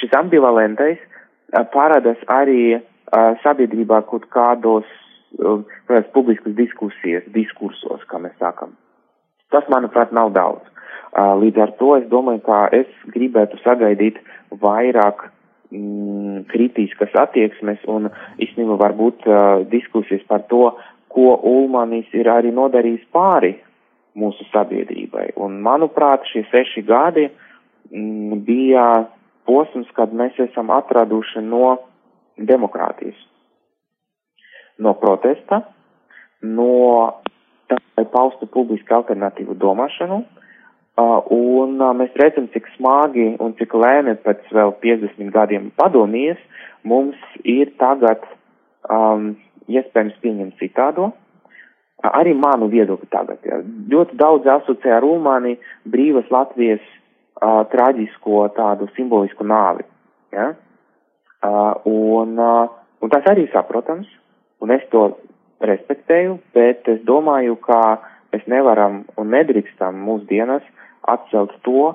[0.00, 1.00] šis ambivalentais
[1.72, 2.78] parādās arī
[3.44, 4.88] sabiedrībā kaut kādos,
[5.36, 8.74] protams, publiskas diskusijas, diskursos, kā mēs sākam.
[9.54, 10.64] Tas, manuprāt, nav daudz.
[11.16, 14.18] Līdz ar to es domāju, ka es gribētu sagaidīt
[14.60, 15.22] vairāk
[15.70, 18.10] mm, kritiskas attieksmes un
[18.42, 20.74] īstenībā varbūt uh, diskusijas par to,
[21.08, 23.54] ko Ulmanis ir arī nodarījis pāri
[24.16, 25.30] mūsu sabiedrībai.
[25.40, 28.86] Un, manuprāt, šie seši gadi mm, bija
[29.48, 31.78] posms, kad mēs esam atraduši no
[32.36, 33.16] demokrātijas,
[34.84, 35.62] no protesta,
[36.44, 36.72] no
[37.70, 40.24] tā, lai paustu publiski alternatīvu domāšanu,
[40.96, 46.40] un uh, mēs redzam, cik smagi un cik lēni pēc vēl 50 gadiem padomijas
[46.84, 48.24] mums ir tagad
[48.88, 49.34] um,
[49.68, 51.10] iespējams pieņemt citādo.
[51.10, 51.26] Uh,
[52.12, 53.40] arī manu viedokli tagad.
[53.44, 53.60] Jā.
[53.92, 55.56] Ļoti daudz asociē ar Rumāni
[55.88, 59.86] brīvas Latvijas uh, traģisko tādu simbolisku nāvi.
[60.34, 60.52] Ja?
[61.44, 62.68] Uh, un, uh,
[63.02, 64.08] un tas arī saprotams,
[64.64, 65.08] un es to
[65.64, 67.98] respektēju, bet es domāju, ka
[68.34, 70.64] mēs nevaram un nedrīkstam mūsdienas
[71.10, 71.94] atcelt to,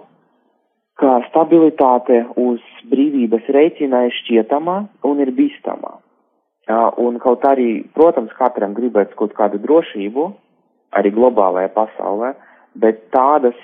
[1.01, 4.77] ka stabilitāte uz brīvības rēķina ir šķietamā
[5.09, 5.97] un ir bīstamā.
[7.01, 10.27] Un kaut arī, protams, katram gribēts kaut kādu drošību,
[10.95, 12.35] arī globālajā pasaulē,
[12.79, 13.57] bet tādas,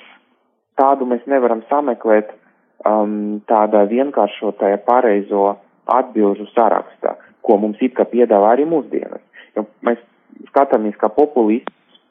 [0.79, 5.53] tādu mēs nevaram sameklēt um, tādā vienkāršotajā pareizo
[5.87, 9.23] atbilžu sarakstā, ko mums it kā piedāvā arī mūsdienas.
[9.55, 10.01] Jo mēs
[10.49, 12.01] skatāmies, ka populists,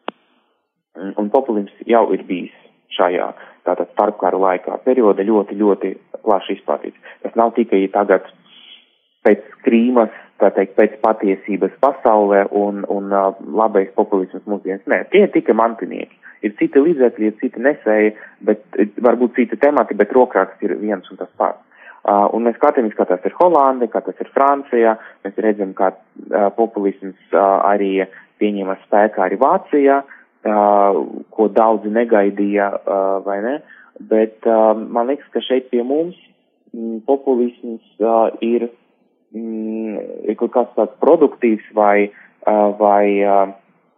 [1.19, 3.31] un populisms jau ir bijis šajā
[3.67, 5.93] tātad starpkaru laikā perioda ļoti, ļoti
[6.25, 7.15] plaši izplatīts.
[7.25, 8.29] Tas nav tikai tagad
[9.27, 14.87] pēc Krīmas, tā teikt, pēc patiesības pasaulē un, un uh, labais populisms mūsdienas.
[14.91, 16.15] Nē, tie ir tikai mantinieki.
[16.47, 18.13] Ir citi līdzekļi, ir citi nesēji,
[18.47, 18.63] bet
[19.03, 21.63] varbūt citi temati, bet rokraksts ir viens un tas pats.
[22.07, 24.93] Uh, un mēs skatāmies, kā tas ir Holanda, kā tas ir Francijā,
[25.27, 28.05] mēs redzam, kā uh, populisms uh, arī
[28.39, 30.16] pieņēma spēkā arī Vācijā, uh,
[30.47, 32.71] ko daudzi negaidīja,
[33.27, 33.55] vai ne?
[34.11, 36.17] Bet man liekas, ka šeit pie mums
[36.75, 38.07] mm, populisms
[38.45, 38.69] ir,
[39.33, 39.97] mm,
[40.29, 42.11] ir kaut kāds tāds produktīvs vai,
[42.79, 43.07] vai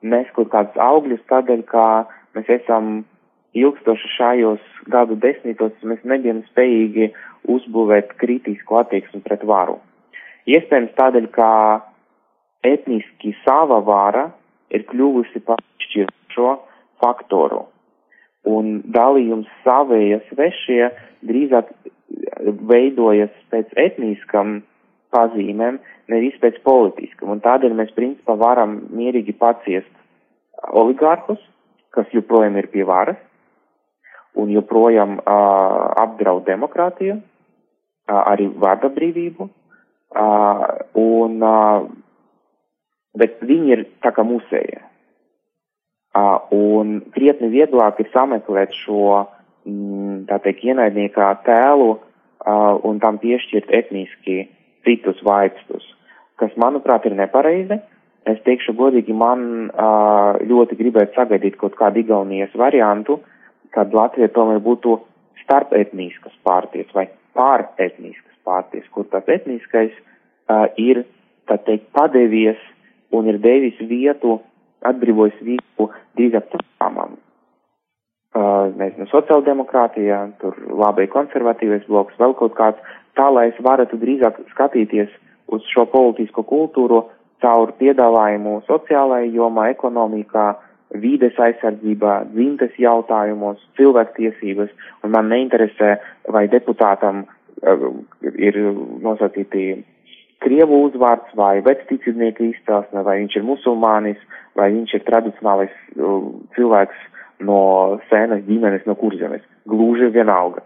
[0.03, 1.85] nes kaut kādus augļus tādēļ, ka
[2.37, 3.03] mēs esam
[3.59, 7.11] ilgstoši šajos gadu desmitos mēs nebijām spējīgi
[7.51, 9.79] uzbūvēt kritisku attieksmi pret varu.
[10.49, 11.51] Iespējams tādēļ, ka
[12.67, 14.29] etniski sava vara
[14.75, 16.55] ir kļuvusi par šķiršo
[17.03, 17.67] faktoru.
[18.49, 20.89] Un dalījums savie svešie
[21.29, 21.71] drīzāk
[22.69, 24.63] veidojas pēc etniskam
[25.15, 25.79] pazīmēm,
[26.13, 27.33] nevis pēc politiskam.
[27.35, 29.91] Un tādēļ mēs principā varam mierīgi paciest
[30.69, 31.41] oligārhus,
[31.95, 33.19] kas joprojām ir pie varas
[34.39, 35.25] un joprojām uh,
[35.99, 39.49] apdraud demokrātiju, uh, arī vārda brīvību.
[40.09, 40.63] Uh,
[40.97, 41.89] un, uh,
[43.19, 44.81] bet viņi ir tā kā musēji.
[46.17, 49.27] Uh, un krietni vieglāk ir sameklēt šo,
[49.69, 54.47] mm, tā teikt, ienaidniekā tēlu uh, un tam piešķirt etniski
[54.87, 55.85] citus vaipstus,
[56.41, 57.81] kas, manuprāt, ir nepareizi.
[58.29, 63.21] Es teikšu godīgi, man uh, ļoti gribētu sagaidīt kaut kādu Igaunijas variantu,
[63.77, 64.97] kad Latvija tomēr būtu
[65.45, 67.07] starpetniskas pārties vai
[67.37, 71.05] pāretniskas pārties, kur tas etniskais uh, ir,
[71.49, 72.61] tā teikt, padevies
[73.13, 74.39] un ir devis vietu,
[74.87, 75.89] atbrīvojis vietu
[76.19, 77.17] drīzāk tādām.
[78.39, 82.83] Uh, nezinu, sociāldemokrātijā, tur labai konservatīvais bloks, vēl kaut kāds,
[83.17, 85.09] tā lai es varētu drīzāk skatīties
[85.49, 87.07] uz šo politisko kultūru
[87.43, 90.47] caur piedāvājumu sociālajā jomā, ekonomikā,
[91.01, 94.71] vīdes aizsardzībā, dzimtes jautājumos, cilvēktiesības,
[95.03, 95.95] un man neinteresē,
[96.29, 97.89] vai deputātam uh,
[98.37, 98.61] ir
[99.03, 99.71] nosacīti
[100.45, 104.19] Krievu uzvārds vai vecticībnieka izcelsme, vai viņš ir musulmānis,
[104.59, 107.01] vai viņš ir tradicionālais uh, cilvēks
[107.49, 107.61] no
[108.11, 109.43] sēnas ģimenes, no kurzemes.
[109.69, 110.63] Gluži vienalga.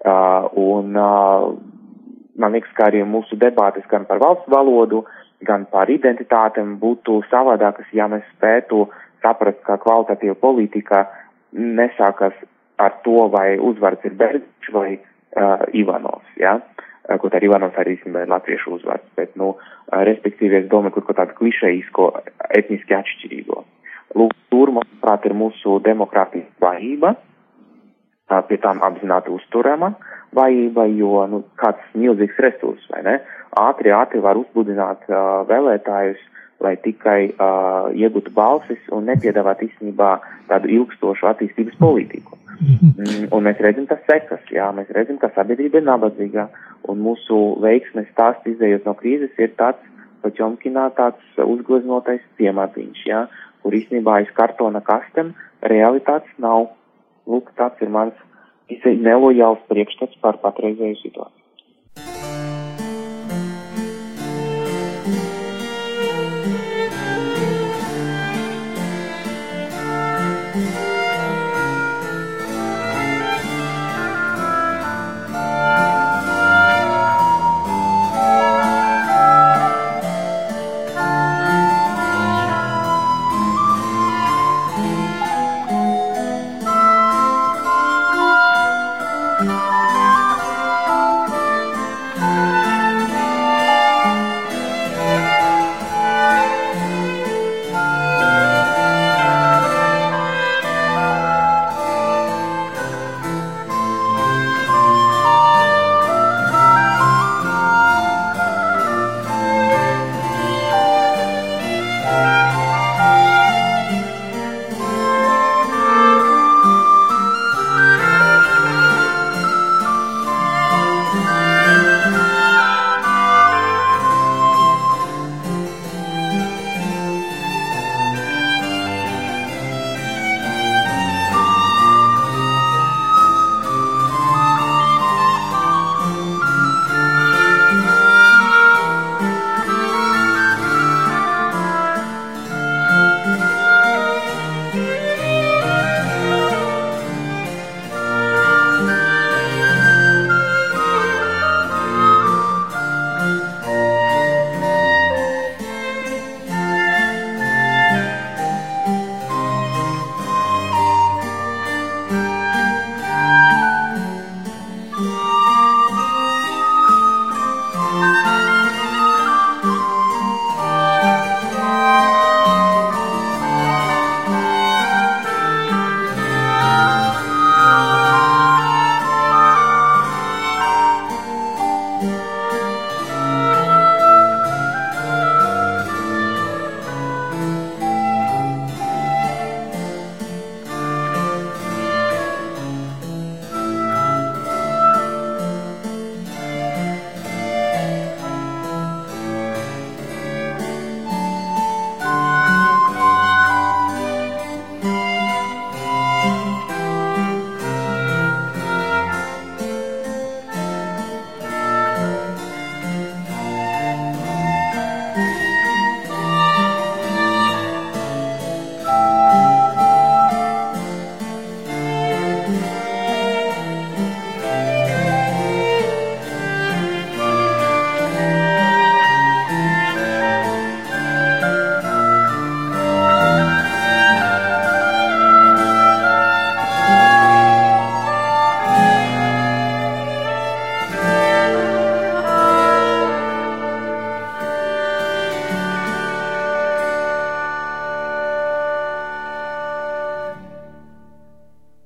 [0.00, 1.50] Uh, un uh,
[2.38, 5.02] man liekas, ka arī mūsu debātes gan par valsts valodu,
[5.46, 8.86] gan par identitātēm būtu savādākas, ja mēs spētu
[9.24, 11.08] saprast, ka kvalitatīva politika
[11.52, 12.36] nesākas
[12.80, 16.30] ar to, vai uzvārds ir Berģis vai uh, Ivanovs.
[16.38, 16.60] Ja?
[16.60, 17.48] Uh, kaut arī
[17.94, 19.54] īstenībā ir latviešu uzvārds, bet, nu,
[19.92, 22.10] respektīvi, es domāju, kaut ko tādu klišejisko,
[22.58, 23.64] etniski atšķirīgo.
[24.18, 27.14] Lūk, tur, manuprāt, ir mūsu demokrātijas vājība,
[28.48, 29.94] pie tām apzināti uzturama
[30.36, 33.16] vājība, jo, nu, kāds milzīgs resurs, vai ne?
[33.58, 36.20] Ātri, ātri var uzbudināt uh, vēlētājus,
[36.60, 40.10] lai tikai uh, iegūtu balsis un nepiedāvāt īstenībā
[40.50, 42.36] tādu ilgstošu attīstības politiku.
[42.60, 46.50] Mm, un mēs redzam tas sekas, jā, mēs redzam, ka sabiedrība ir nabadzīga,
[46.92, 49.80] un mūsu veiksmes stāsts izējot no krīzes ir tāds,
[50.20, 53.22] Paķomkinā tāds uzgleznotais ciematiņš, jā,
[53.64, 55.32] kur īstenībā aiz kartona kastem
[55.72, 56.68] realitātes nav.
[57.30, 58.16] Lūk, tāds ir mans
[58.70, 61.39] nelojāls priekšstats par patreizēju situāciju.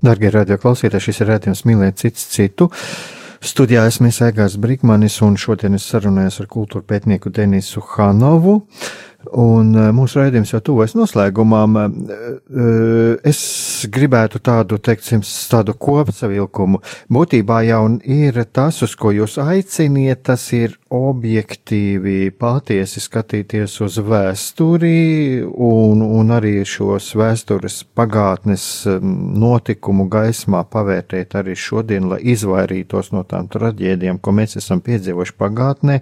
[0.05, 2.67] Darbie radio klausītāji, šis ir redzējums mīlēt cits citu.
[3.45, 8.59] Studijā esmu Egārs Brīsmanis, un šodien es sarunājos ar kultūra pētnieku Denisu Hanovu.
[9.33, 11.79] Un eh, mūsu raidījums jau tuvojas noslēgumam.
[11.81, 11.89] Eh,
[12.21, 13.41] eh, es
[13.93, 16.83] gribētu tādu, teiksim, tādu kopsavilkumu.
[17.13, 25.43] Būtībā jau ir tas, uz ko jūs aiciniet, tas ir objektīvi, patiesi skatīties uz vēsturi
[25.45, 28.67] un, un arī šos vēstures pagātnes
[29.03, 35.99] notikumu gaismā pavērtēt arī šodien, lai izvairītos no tām traģēdijām, ko mēs esam piedzīvojuši pagātnē.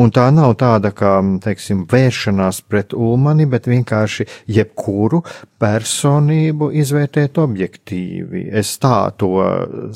[0.00, 5.22] Un tā nav tāda, kā, teiksim, vēršanās pret Ulmani, bet vienkārši jebkuru
[5.60, 8.48] personību izvērtēt objektīvi.
[8.62, 9.36] Es tā to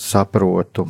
[0.01, 0.88] saprotu.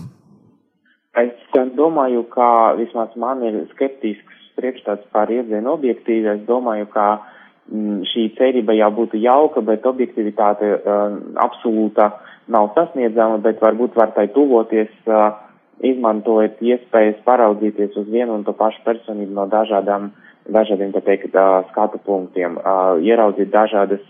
[1.55, 6.28] Es domāju, ka vismaz man ir skeptisks priekšstats par iedzienu objektīvi.
[6.34, 12.11] Es domāju, ka m, mm, šī cerība jau būtu jauka, bet objektivitāte uh, absolūta
[12.50, 14.92] nav sasniedzama, bet varbūt var tai tuvoties.
[15.07, 15.32] Uh,
[15.84, 21.36] izmantojot iespējas paraudzīties uz vienu un to pašu personību no dažādām uh, dažādiem, tā teikt,
[21.70, 22.59] skatu punktiem,
[23.05, 24.02] ieraudzīt dažādas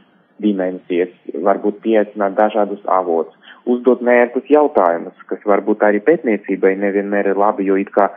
[0.42, 3.36] dimensijas, varbūt pieaicināt dažādus avotus,
[3.70, 8.10] uzdot mērķus jautājumus, kas varbūt arī pētniecībai nevienmēr ir labi, jo it kā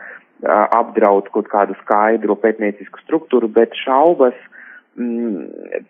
[0.45, 4.35] apdraud kaut kādu skaidru pētniecisku struktūru, bet šaubas,
[4.99, 5.81] mm,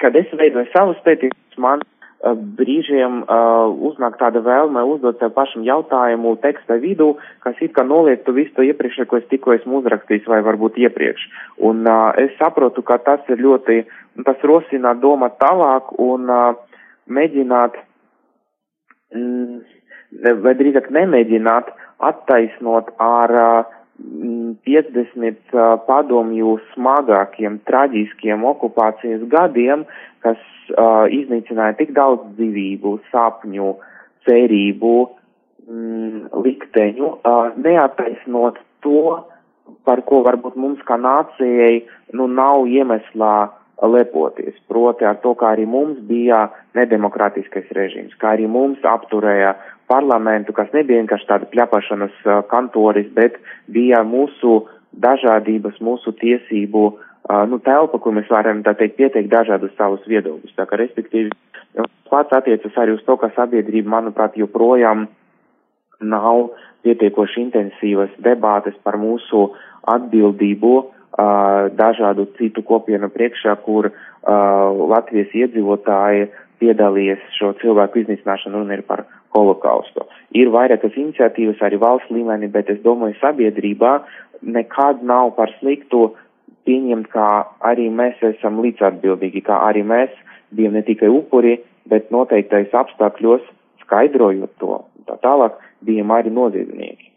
[0.00, 1.84] kad es veidoju savus pētījumus, man
[2.24, 7.14] brīžiem uh, uznāk tāda vēlme uzdot sev pašam jautājumu teksta vidū,
[7.44, 11.26] kas it kā noliektu visu to iepriekš, ko es tikko esmu uzrakstījis vai varbūt iepriekš.
[11.68, 13.84] Un uh, es saprotu, ka tas ir ļoti,
[14.24, 16.56] tas rosina domāt tālāk un uh,
[17.06, 17.95] mēģināt, mm,
[19.14, 21.72] vai drīzāk nemēģināt
[22.06, 25.54] attaisnot ar uh, 50
[25.86, 29.86] padomju smagākiem, traģiskiem okupācijas gadiem,
[30.24, 30.40] kas
[31.16, 33.72] iznīcināja tik daudz dzīvību, sapņu,
[34.26, 34.94] cerību,
[35.68, 37.12] mm, likteņu,
[37.64, 39.22] neataisnot to,
[39.86, 43.48] par ko varbūt mums kā nācijai nu nav iemeslā
[43.82, 44.54] lepoties.
[44.68, 46.46] Proti ar to, kā arī mums bija
[46.76, 49.54] nedemokrātiskais režīms, kā arī mums apturēja
[49.90, 53.36] parlamentu, kas nebija vienkārši tāda pļapašanas kantoris, bet
[53.70, 54.64] bija mūsu
[54.96, 56.86] dažādības, mūsu tiesību
[57.50, 60.56] nu, telpa, kur mēs varam, tā teikt, pieteikt dažādus savus viedokļus.
[60.56, 61.30] Tā kā, respektīvi,
[62.10, 65.06] pats attiecas arī uz to, ka sabiedrība, manuprāt, joprojām
[66.00, 66.48] nav
[66.86, 69.50] pietiekoši intensīvas debātes par mūsu
[69.90, 73.90] atbildību uh, dažādu citu kopienu priekšā, kur
[74.26, 76.28] Latvijas iedzīvotāji
[76.60, 79.04] piedalījies šo cilvēku iznīcināšanu un ir par
[79.36, 80.06] holokaustu.
[80.32, 83.98] Ir vairākas iniciatīvas arī valsts līmenī, bet es domāju, sabiedrībā
[84.42, 86.14] nekad nav par sliktu
[86.68, 87.28] pieņemt, kā
[87.64, 90.12] arī mēs esam līdzatbildīgi, kā arī mēs
[90.56, 93.44] bijām ne tikai upuri, bet noteiktais apstākļos
[93.84, 94.80] skaidrojot to.
[95.06, 97.12] Tā tālāk bijām arī noziedznieki.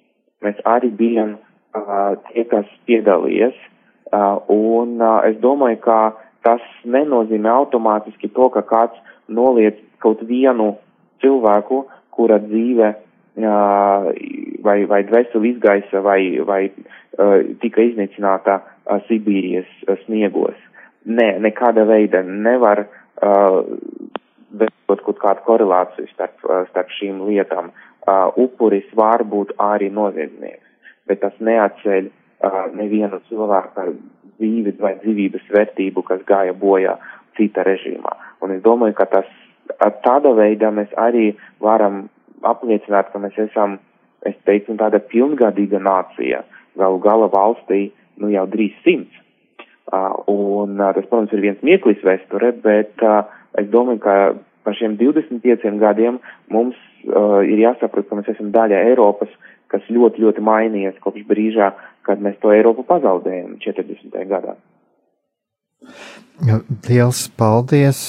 [0.46, 3.79] Mēs arī bijām uh, tie, kas piedalījies, uh,
[4.12, 6.00] un uh, es domāju, ka
[6.46, 8.98] tas nenozīmē automātiski to, ka kāds
[9.28, 10.74] noliec kaut vienu
[11.22, 11.84] cilvēku
[12.16, 12.94] kura dzīve
[13.40, 16.62] vai, vai dvēseli izgaisa vai, vai
[17.62, 18.60] tika iznīcināta
[19.08, 19.70] Sibīrijas
[20.06, 20.58] sniegos.
[21.06, 22.86] Nē, nekāda veida nevar
[24.50, 26.42] veidot kaut kādu korelāciju starp,
[26.72, 27.72] starp šīm lietām.
[28.40, 30.66] Upuris var būt arī noziedznieks,
[31.08, 32.10] bet tas neatceļ
[32.76, 33.86] nevienu cilvēku
[34.40, 36.96] dzīvi vai dzīvības vērtību, kas gāja bojā
[37.38, 38.16] cita režīmā.
[38.44, 39.28] Un es domāju, ka tas
[40.06, 41.34] tādā veidā mēs arī
[41.64, 42.08] varam
[42.48, 43.78] apliecināt, ka mēs esam,
[44.26, 46.44] es teiktu, tāda pilngadīga nācija,
[46.80, 49.16] galu gala valstī, nu jau drīz simts.
[49.90, 53.24] Uh, un uh, tas, protams, ir viens mieklis vēsture, bet uh,
[53.58, 54.16] es domāju, ka
[54.68, 56.20] par šiem 25 gadiem
[56.54, 56.78] mums
[57.08, 59.32] uh, ir jāsaprot, ka mēs esam daļa Eiropas,
[59.74, 61.72] kas ļoti, ļoti mainījies kopš brīžā,
[62.10, 64.20] kad mēs to Eiropu pazaudējam 40.
[64.34, 64.58] gadā.
[66.90, 68.00] Liels paldies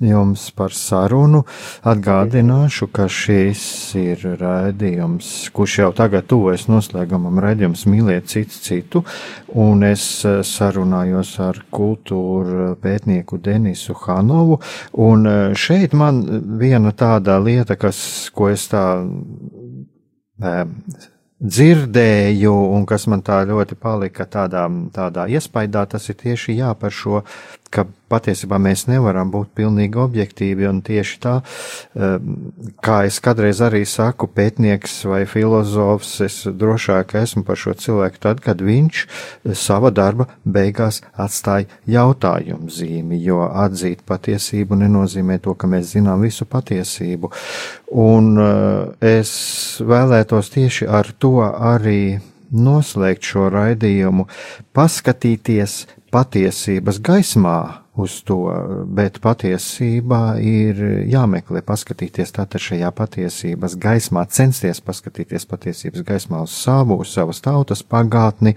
[0.00, 1.42] jums par sarunu.
[1.86, 3.62] Atgādināšu, ka šis
[4.00, 9.04] ir raidījums, kurš jau tagad tuvojas noslēgumam, raidījums mīliet cits citu,
[9.52, 14.60] un es eh, sarunājos ar kultūru pētnieku Denisu Hanovu,
[15.04, 16.22] un eh, šeit man
[16.60, 18.84] viena tāda lieta, kas, ko es tā
[20.40, 20.64] eh,
[21.40, 26.92] dzirdēju, un kas man tā ļoti palika tādā, tādā iespaidā, tas ir tieši jā par
[26.92, 27.22] šo
[27.70, 31.34] ka patiesībā mēs nevaram būt pilnīgi objektīvi, un tieši tā,
[32.82, 38.42] kā es kādreiz arī saku, pētnieks vai filozofs, es drošāk esmu par šo cilvēku tad,
[38.42, 39.04] kad viņš
[39.54, 46.48] sava darba beigās atstāja jautājumu zīmi, jo atzīt patiesību nenozīmē to, ka mēs zinām visu
[46.50, 47.30] patiesību.
[48.02, 48.34] Un
[48.98, 49.30] es
[49.78, 52.18] vēlētos tieši ar to arī
[52.50, 54.26] noslēgt šo raidījumu,
[54.74, 57.58] paskatīties patiesības gaismā
[58.00, 58.38] uz to,
[58.96, 60.80] bet patiesībā ir
[61.10, 67.82] jāmeklē, paskatīties tātad šajā patiesības gaismā, censties paskatīties patiesības gaismā uz savu, uz savas tautas
[67.82, 68.56] pagātni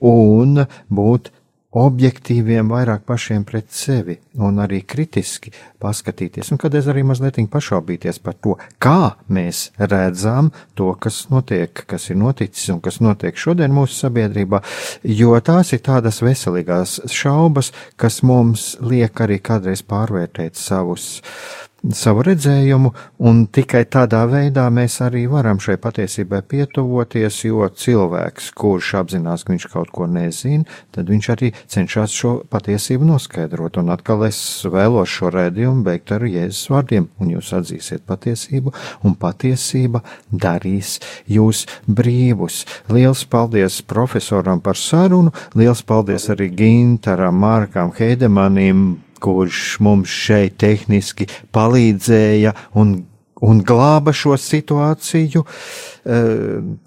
[0.00, 1.32] un būt
[1.76, 5.52] objektīviem, vairāk pašiem pret sevi un arī kritiski
[5.82, 12.08] paskatīties, un kādreiz arī mazliet pašaubīties par to, kā mēs redzam to, kas notiek, kas
[12.10, 14.62] ir noticis un kas notiek šodien mūsu sabiedrībā,
[15.04, 22.24] jo tās ir tādas veselīgās šaubas, kas mums liek arī kādreiz pārvērtēt savus uh, savu
[22.26, 22.90] redzējumu,
[23.28, 29.54] un tikai tādā veidā mēs arī varam šai patiesībai pietuvoties, jo cilvēks, kurš apzinās, ka
[29.54, 33.78] viņš kaut ko nezina, tad viņš arī cenšas šo patiesību noskaidrot.
[33.82, 38.74] Un atkal es vēlos šo redzējumu beigt ar Jēzus vārdiem, un jūs atzīsiet patiesību,
[39.06, 40.02] un patiesība
[40.32, 40.98] darīs
[41.30, 42.64] jūs brīvus.
[42.90, 51.28] Liels paldies profesoram par sarunu, liels paldies arī Gintaram, Markam, Heidemanim, kurš mums šeit tehniski
[51.54, 52.96] palīdzēja un,
[53.42, 56.30] un glāba šo situāciju, eh,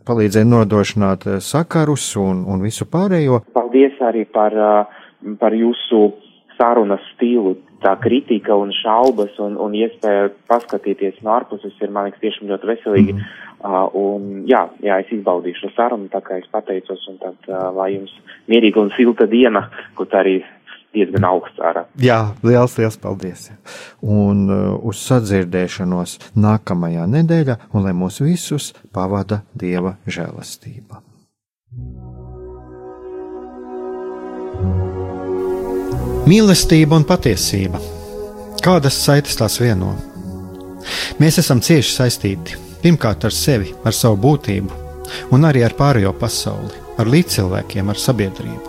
[0.08, 3.44] palīdzēja nodrošināt eh, sakarus un, un visu pārējo.
[3.54, 6.10] Paldies arī par, eh, par jūsu
[6.60, 7.58] sarunas stilu.
[7.80, 12.68] Tā kritika un šaubas un, un iespēja paskatīties no ārpuses ir, man liekas, tiešām ļoti
[12.74, 13.16] veselīgi.
[13.16, 13.30] Mm.
[13.60, 17.90] Uh, un jā, jā, es izbaudīšu sarunu, tā kā es pateicos, un tad, uh, lai
[17.98, 18.14] jums
[18.48, 19.66] mierīga un silta diena,
[20.00, 20.38] kur arī
[20.96, 21.86] diezgan augsts ārā.
[22.02, 23.50] Jā, liels, liels paldies!
[24.02, 31.04] Un uh, uz sadzirdēšanos nākamajā nedēļā, un lai mūs visus pavada Dieva žēlastība.
[36.30, 37.80] Mīlestība un patiesība.
[38.62, 39.96] Kādas saites tās vieno?
[41.20, 44.82] Mēs esam cieši saistīti pirmkārt ar sevi, ar savu būtību,
[45.36, 48.69] un arī ar pārējo pasauli, ar līdzcilvēkiem, ar sabiedrību.